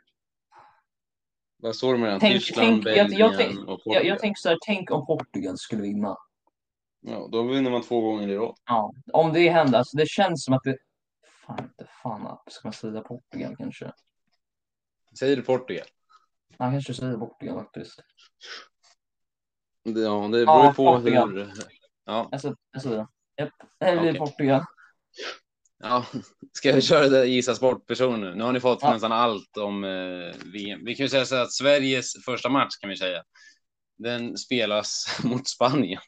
[1.64, 4.06] Vad står det mellan Tänk- Tyskland, tänk- jag- Belgien jag tänk- och Jag, Portugal?
[4.06, 6.16] jag tänker så här, tänk om Portugal skulle vinna.
[7.00, 8.56] Ja, då vinner man två gånger i rad.
[8.66, 9.78] Ja, om det händer.
[9.78, 10.76] Alltså det känns som att det...
[11.46, 12.38] Fan inte fan.
[12.50, 13.92] Ska man säga Portugal kanske?
[15.18, 15.86] Säger du Portugal?
[16.58, 18.00] Han kanske säger Portugal faktiskt.
[19.82, 21.32] Ja, det beror Ja, på Portugal.
[21.32, 21.52] hur...
[22.04, 23.06] Ja, Alltså, jag säger det.
[23.42, 24.18] Japp, det blir Okej.
[24.18, 24.64] Portugal.
[25.82, 26.06] Ja.
[26.52, 28.34] Ska vi köra det gissa sportperson nu?
[28.34, 28.92] Nu har ni fått Ja.
[28.92, 30.84] nästan allt om eh, VM.
[30.84, 33.22] Vi kan ju säga så att Sveriges första match kan vi säga.
[33.98, 36.00] Den spelas mot Spanien.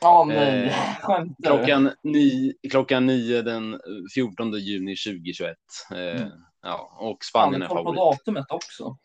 [0.00, 0.64] Ja, nej.
[0.66, 1.42] Eh, Skämtar du?
[1.58, 3.80] Klockan, ni, klockan nio den
[4.14, 5.56] 14 juni 2021.
[5.94, 6.30] Eh, Mm.
[6.62, 8.18] Ja, och Spanien du är koll på favorit.
[8.18, 8.96] datumet också.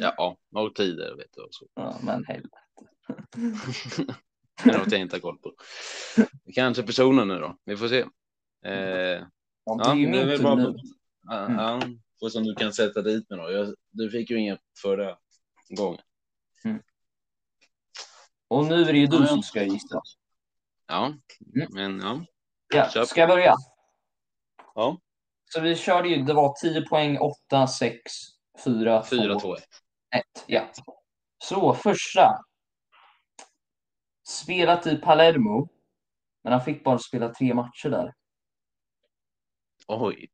[0.00, 1.42] Ja, och tider vet du.
[1.42, 1.66] och Så.
[1.74, 2.56] Ja, men helvete.
[4.64, 5.52] Det är något jag inte har koll på.
[6.54, 7.56] Kanske personen nu då.
[7.64, 8.04] Vi får se.
[8.64, 8.72] Eh,
[9.64, 10.74] Ja, det är väl bara- nu.
[11.22, 11.58] Ja, Mm.
[11.58, 11.80] ja,
[12.20, 13.50] får se om du kan sätta dit mig då.
[13.50, 15.18] Jag, du fick ju inget förra
[15.76, 16.00] gången.
[18.48, 20.00] Och nu är det ju du som ska gissa.
[20.86, 21.06] Ja,
[21.54, 21.68] Mm.
[21.70, 22.24] men ja.
[22.94, 23.54] Ja, ska jag börja?
[24.74, 24.98] Ja,
[25.44, 28.12] Så vi körde ju, det var 10 poäng, 8, 6,
[28.64, 29.64] 4, 4, 2, 2, 1.
[30.14, 30.44] 1.
[30.46, 30.70] Ja.
[31.44, 32.44] Så första.
[34.28, 35.68] Spelat i Palermo.
[36.42, 38.14] Men han fick bara spela tre matcher där.
[39.92, 40.28] Oj.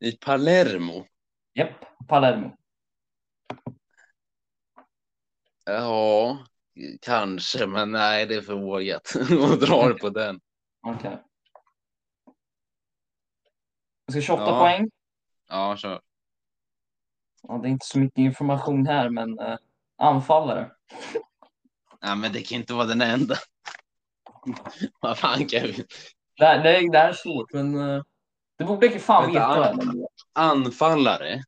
[0.00, 1.06] I Palermo.
[1.54, 2.56] Japp, Palermo.
[5.64, 6.38] Ja,
[7.00, 10.40] kanske, men nej, det är för vågat att dra på den.
[10.86, 11.18] Okej.
[14.06, 14.58] Jag ska 28 Ja.
[14.58, 14.90] poäng.
[15.48, 16.00] Ja, kör.
[17.42, 19.58] Ja, det är inte så mycket information här, men eh,
[19.98, 20.70] anfallare.
[22.00, 23.34] Nej, men det kan inte vara den enda.
[25.00, 25.84] Vad fan Kevin?
[26.36, 28.02] Det, här- det, det här är svårt, men eh,
[28.58, 29.90] det borde jag fan Vänta, veta.
[29.90, 30.06] an-.
[30.32, 31.42] Anfallare?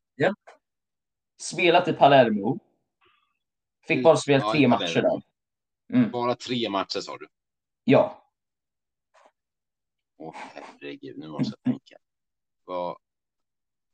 [1.41, 2.59] Spelat i Palermo.
[3.89, 5.23] Fick bara spela Ja, i tre matcher där.
[5.93, 6.11] Mm.
[6.11, 7.29] Bara tre matcher sa du.
[7.85, 8.31] Ja.
[10.19, 11.97] Åh herregud, nu måste jag tänka.
[12.65, 12.97] Vad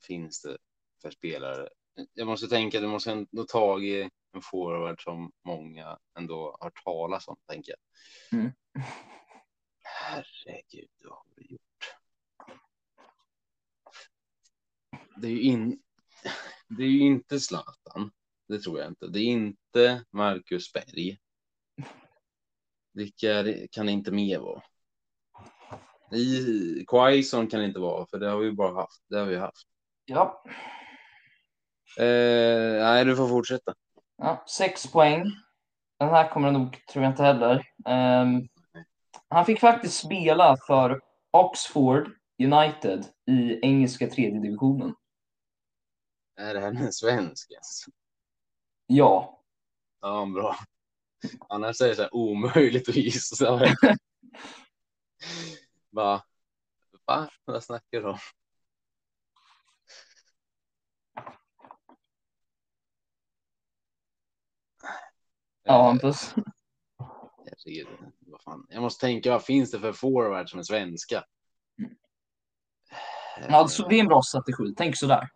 [0.06, 0.58] finns det
[1.02, 1.68] för spelare?
[2.14, 7.36] Jag måste tänka, du måste ändå tagit en forward som många ändå har talat om,
[7.48, 7.74] tänker
[8.30, 8.40] jag.
[8.40, 8.52] Mm.
[9.82, 11.60] Herregud, vad har vi gjort?
[15.20, 15.78] Det är ju in...
[16.68, 18.10] Det är ju inte Zlatan.
[18.48, 19.06] Det tror jag inte.
[19.06, 21.18] Det är inte Marcus Berg.
[22.92, 24.62] Vilka kan det inte mer vara?
[26.12, 29.02] I Quaison kan det inte vara, för det har vi bara haft.
[29.08, 29.68] Det har vi haft.
[30.04, 30.44] ja.
[31.98, 33.74] Eh, nej, du får fortsätta.
[34.16, 35.24] Ja, sex poäng.
[35.98, 37.66] Den här kommer nog, tror jag inte heller.
[37.86, 38.48] Ehm,
[39.28, 41.00] han fick faktiskt spela för
[41.30, 42.10] Oxford
[42.42, 44.94] United i engelska tredje divisionen.
[46.40, 47.52] Är det här en svensk?
[47.56, 47.90] Alltså?
[48.86, 49.42] Ja.
[50.00, 50.56] Ja, bra.
[51.48, 53.60] Annars är det så här omöjligt att gissa.
[55.90, 56.24] Va?
[57.06, 57.28] Va?
[57.44, 58.18] Vad snackar du om?
[65.62, 66.34] Ja, Hampus.
[67.44, 67.88] Herregud,
[68.20, 68.66] vad fan.
[68.68, 71.24] Jag måste tänka, vad finns det för forward som är svenska?
[73.48, 74.74] Ja, så det är en bra strategi.
[74.76, 75.28] Tänk sådär.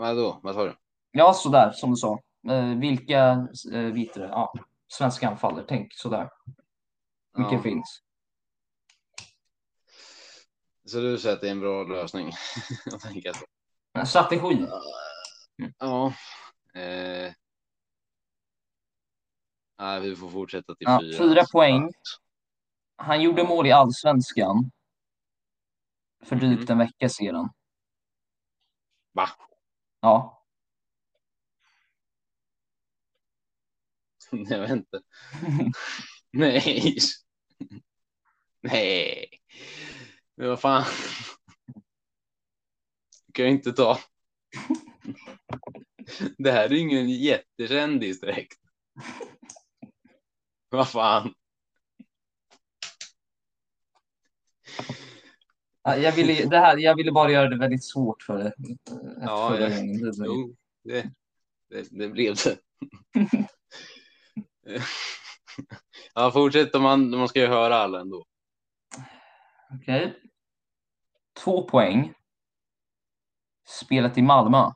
[0.00, 0.40] Vadå?
[0.42, 0.76] Vad sa du?
[1.10, 2.18] Ja, sådär som du sa.
[2.50, 4.24] Eh, vilka eh, vitre?
[4.24, 4.52] Ja,
[4.88, 5.64] svenska anfallare.
[5.68, 6.30] Tänk sådär.
[7.36, 7.62] Vilka Ja.
[7.62, 8.02] finns?
[10.84, 12.30] Så du säger att det är en bra lösning?
[12.86, 13.44] Jag tänker så.
[13.92, 14.66] En strategi.
[15.78, 16.06] Ja.
[16.74, 17.32] Eh.
[19.78, 21.18] Nej, vi får fortsätta till Ja, fyra.
[21.18, 21.92] fyra poäng.
[22.96, 24.70] Han gjorde mål i allsvenskan.
[26.24, 26.72] För drygt Mhm.
[26.72, 27.48] en vecka sedan.
[29.12, 29.28] Va?
[30.00, 30.44] Ja.
[34.30, 35.02] Jag vet inte.
[36.32, 36.96] Nej.
[38.62, 39.28] Nej.
[40.34, 40.84] Men vad fan.
[43.26, 43.98] Du kan ju inte ta.
[46.38, 48.58] Det här är ingen jättekändis direkt.
[50.68, 51.34] Vad fan.
[55.82, 58.52] Ja, Jag ville, det här, jag ville bara göra det väldigt svårt för dig.
[59.20, 59.70] Ja, jag-.
[59.70, 61.10] Det- det- Jo, det,
[61.70, 62.58] det, det blev det.
[66.14, 68.24] ja, fortsätt man, man ska ju höra alla ändå.
[69.74, 70.16] Okej.
[71.44, 72.14] Två poäng.
[73.82, 74.70] Spelat i Malmö.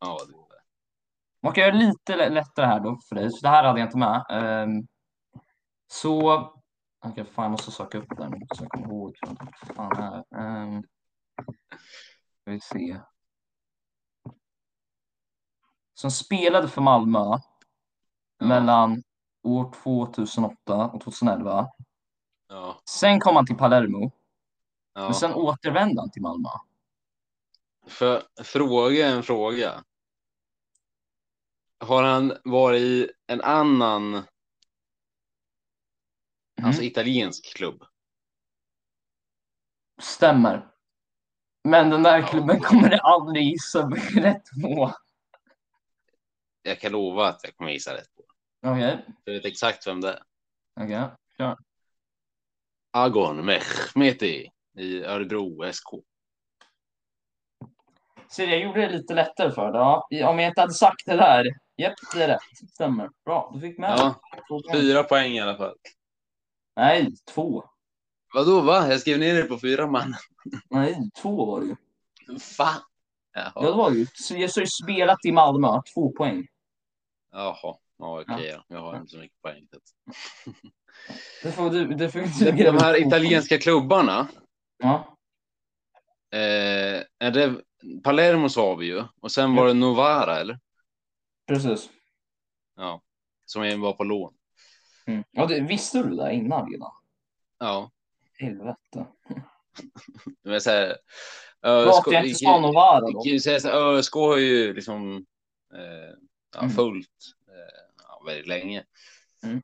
[0.00, 0.34] Ja, det,
[1.42, 3.80] Man kan göra det lite lä- lättare här då för dig, så det här hade
[3.80, 4.24] jag inte med.
[4.30, 4.86] Ehm,
[5.86, 6.54] så...
[7.00, 10.24] Okej, fan jag måste söka upp den så jag kommer ihåg vad fan är.
[10.62, 10.82] Um,
[12.42, 13.00] ska vi se.
[15.94, 17.38] Som spelade för Malmö
[18.40, 18.46] Ja.
[18.46, 19.02] mellan
[19.42, 21.68] år 2008 och 2011.
[22.48, 24.10] ja, Sen kom han till Palermo,
[24.92, 25.00] ja.
[25.04, 26.48] men sen återvände han till Malmö.
[27.86, 29.84] För fråga en fråga.
[31.80, 34.22] Har han varit i en annan,
[36.58, 36.68] Mm.
[36.68, 37.84] alltså italiensk klubb?
[40.00, 40.68] Stämmer.
[41.64, 43.82] Men den där klubben kommer det aldrig gissa
[44.14, 44.94] rätt på.
[46.62, 48.22] Jag kan lova att jag kommer gissa rätt på.
[48.70, 50.22] Okej, Jag vet exakt vem det är.
[50.80, 51.08] okej.
[51.36, 51.56] kör.
[52.90, 55.88] Agon Mehmeti i Örebro SK.
[58.30, 60.20] Så jag gjorde det lite lättare för dig.
[60.20, 60.28] Ja.
[60.30, 61.44] Om jag inte hade sagt det där.
[61.76, 62.70] Japp, det är rätt.
[62.74, 63.10] Stämmer.
[63.24, 64.20] Bra, du fick med Ja,
[64.72, 65.74] fyra poäng i alla fall.
[66.78, 67.64] Nej, två.
[68.34, 68.88] Vadå, va?
[68.90, 70.14] Jag skrev ner det på fyra man.
[70.70, 71.76] Nej, två var det ju.
[72.38, 72.80] Fan.
[73.32, 73.64] Ja, Jaha.
[73.66, 74.06] det var det ju.
[74.30, 75.82] Jag har ju spelat i Malmö.
[75.94, 76.46] Två poäng.
[77.32, 77.76] Jaha.
[77.98, 78.48] Ja, okej.
[78.48, 78.64] ja.
[78.68, 79.66] Jag har inte så mycket poäng.
[81.42, 81.84] Det får du.
[81.86, 82.20] Det får
[82.52, 84.28] du De här italienska klubbarna.
[84.78, 85.14] Ja,
[86.30, 87.54] Eh, är det,
[88.04, 89.04] Palermo sa vi ju.
[89.20, 90.58] Och sen var det Novara, eller?
[91.46, 91.90] precis.
[92.76, 93.02] Ja.
[93.44, 94.34] Som var på lån.
[95.08, 95.24] Mm.
[95.30, 96.90] Ja, det, visste du det innan redan?
[97.58, 97.90] Ja.
[98.38, 99.06] Helvete.
[100.42, 100.96] Var så här,
[101.62, 101.86] här,
[103.98, 105.26] ÖSK har ju liksom
[105.74, 106.14] eh,
[106.54, 106.70] ja, Mm.
[106.70, 107.08] följt
[107.48, 108.84] eh, ja, väldigt länge.
[109.42, 109.62] Mm.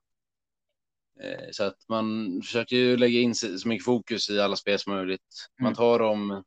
[1.21, 4.95] Eh, så att man försöker ju lägga in så mycket fokus i alla spel som
[4.95, 5.49] möjligt.
[5.61, 5.77] Man Mm.
[5.77, 6.41] tar dem, eh,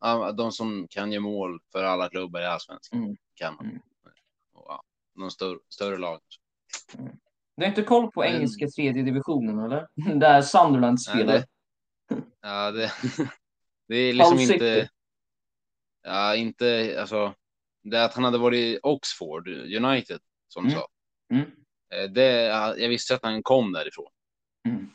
[0.00, 3.02] ja, de som kan ge mål för alla klubbar i allsvenskan.
[3.02, 3.16] Mm.
[3.34, 3.66] Kan man.
[3.66, 3.80] Mm.
[4.52, 4.82] Och, ja,
[5.14, 6.20] de större, större lag.
[7.56, 9.88] Du har inte koll på Men- engelska tredje divisionen eller?
[10.20, 11.32] Där Sunderland spelar.
[11.34, 11.46] det-
[12.42, 12.92] Ja, det,
[13.88, 14.52] det är liksom City.
[14.54, 14.88] inte.
[16.02, 17.34] Ja, inte alltså.
[17.82, 20.80] Det att han hade varit i Oxford United som du Mm.
[20.80, 20.88] sa.
[21.34, 21.50] Mm.
[21.94, 22.32] Eh, Det,
[22.82, 24.10] jag visste att han kom därifrån,
[24.68, 24.90] Mm.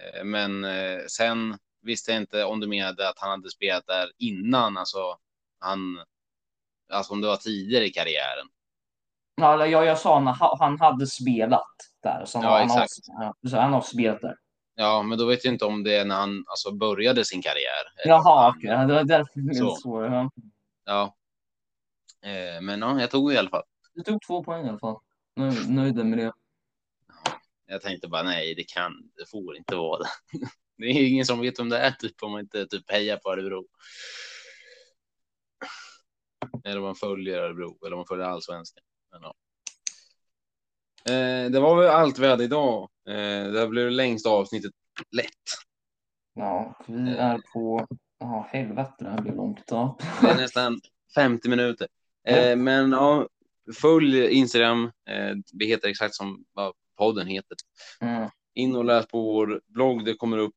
[0.00, 4.12] Eh, men eh, sen visste jag inte om du menade att han hade spelat där
[4.18, 5.18] innan, alltså
[5.58, 6.02] han,
[6.92, 8.48] alltså om det var tidigare i karriären.
[9.34, 11.62] Ja, jag, jag sa han, han hade spelat
[12.02, 12.24] där.
[12.24, 13.06] Så han, Ja, han, har, exakt.
[13.50, 14.36] så han har spelat där.
[14.74, 17.84] Ja, men då vet jag inte om det är när han alltså började sin karriär.
[18.04, 18.70] Jaha, om okej.
[18.70, 19.76] han- Det var därför Så.
[19.76, 20.14] svårare.
[20.84, 21.14] Ja.
[22.22, 22.28] Ja.
[22.30, 23.62] Eh, Men ja, jag tog i alla fall.
[23.94, 24.96] Du tog två poäng i alla fall.
[25.36, 26.32] Nöj, nöjd med det.
[27.66, 30.08] Jag tänkte bara nej, det kan, det får inte vara det.
[30.76, 33.32] Det är ingen som vet om det är typ om man inte typ hejar på
[33.32, 33.66] Örebro.
[36.64, 38.84] Eller om man följer Örebro eller om man följer allsvenskan.
[39.12, 39.34] Men, ja.
[41.12, 42.88] eh, det var väl allt vi hade idag.
[43.08, 44.72] Eh, det här blev det längsta avsnittet
[45.10, 45.28] lätt.
[46.34, 47.86] Ja, vi är på...
[48.18, 49.64] Ja, helvete, det här blir långt.
[49.66, 49.98] Ja.
[50.20, 50.80] Det är nästan
[51.14, 51.88] 50 minuter.
[52.28, 53.28] Eh, men ja,
[53.74, 54.84] följ Instagram.
[55.08, 57.56] Eh, vi heter exakt som vad podden heter.
[58.00, 58.30] Mm.
[58.54, 60.04] in och läs på vår blogg.
[60.04, 60.54] Det kommer upp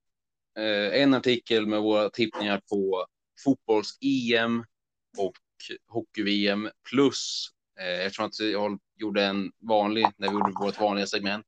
[0.57, 3.05] eh, en artikel med våra tippningar på
[3.43, 4.65] fotbolls-EM
[5.17, 5.33] och
[5.87, 11.45] hockey-VM plus eh, eftersom att jag gjorde en vanlig när vi gjorde vårt vanliga segment.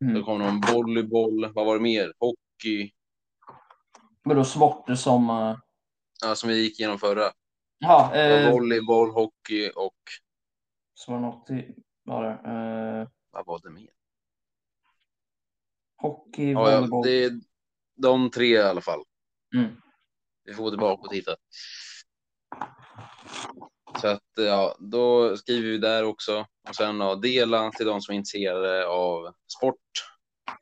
[0.00, 0.22] Då Mm.
[0.24, 1.52] kom det om volleyboll.
[1.52, 2.12] Vad var det mer?
[2.18, 2.92] Hockey.
[4.24, 5.30] Men då sporter som...
[5.30, 5.56] eh,
[6.24, 7.32] Ja, som vi gick igenom förra.
[7.78, 9.94] Ja, eh, Volleyboll, hockey och
[10.94, 11.74] så var det något i...
[12.04, 12.30] Var det?
[12.30, 13.90] Eh, vad var det mer?
[15.96, 17.06] hockey, Ja, ja, volleyboll.
[17.06, 17.40] det är
[17.96, 19.00] de tre i alla fall.
[19.54, 19.76] Mm.
[20.44, 21.36] Vi får gå tillbaka och titta.
[24.00, 26.46] Så att ja, då skriver vi där också.
[26.68, 29.74] Och sen ja, dela till de som är intresserade av sport.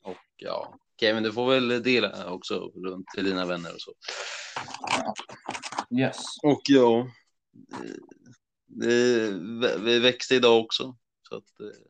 [0.03, 3.93] Och ja, Kevin, du får väl dela också runt till dina vänner och så.
[6.01, 6.17] Yes.
[6.43, 7.07] Och ja,
[8.67, 9.31] det,
[9.79, 10.97] vi växte idag också.
[11.29, 11.81] Så att eh,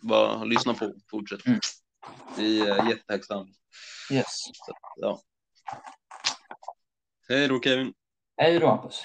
[0.00, 1.46] bara lyssna på, fortsätt.
[1.46, 1.60] Mm.
[2.36, 3.48] Vi är jättetacksamma.
[4.12, 4.36] Yes.
[4.96, 5.20] Ja.
[7.28, 7.92] Hej då Kevin.
[8.36, 9.02] Hej då, Hampus.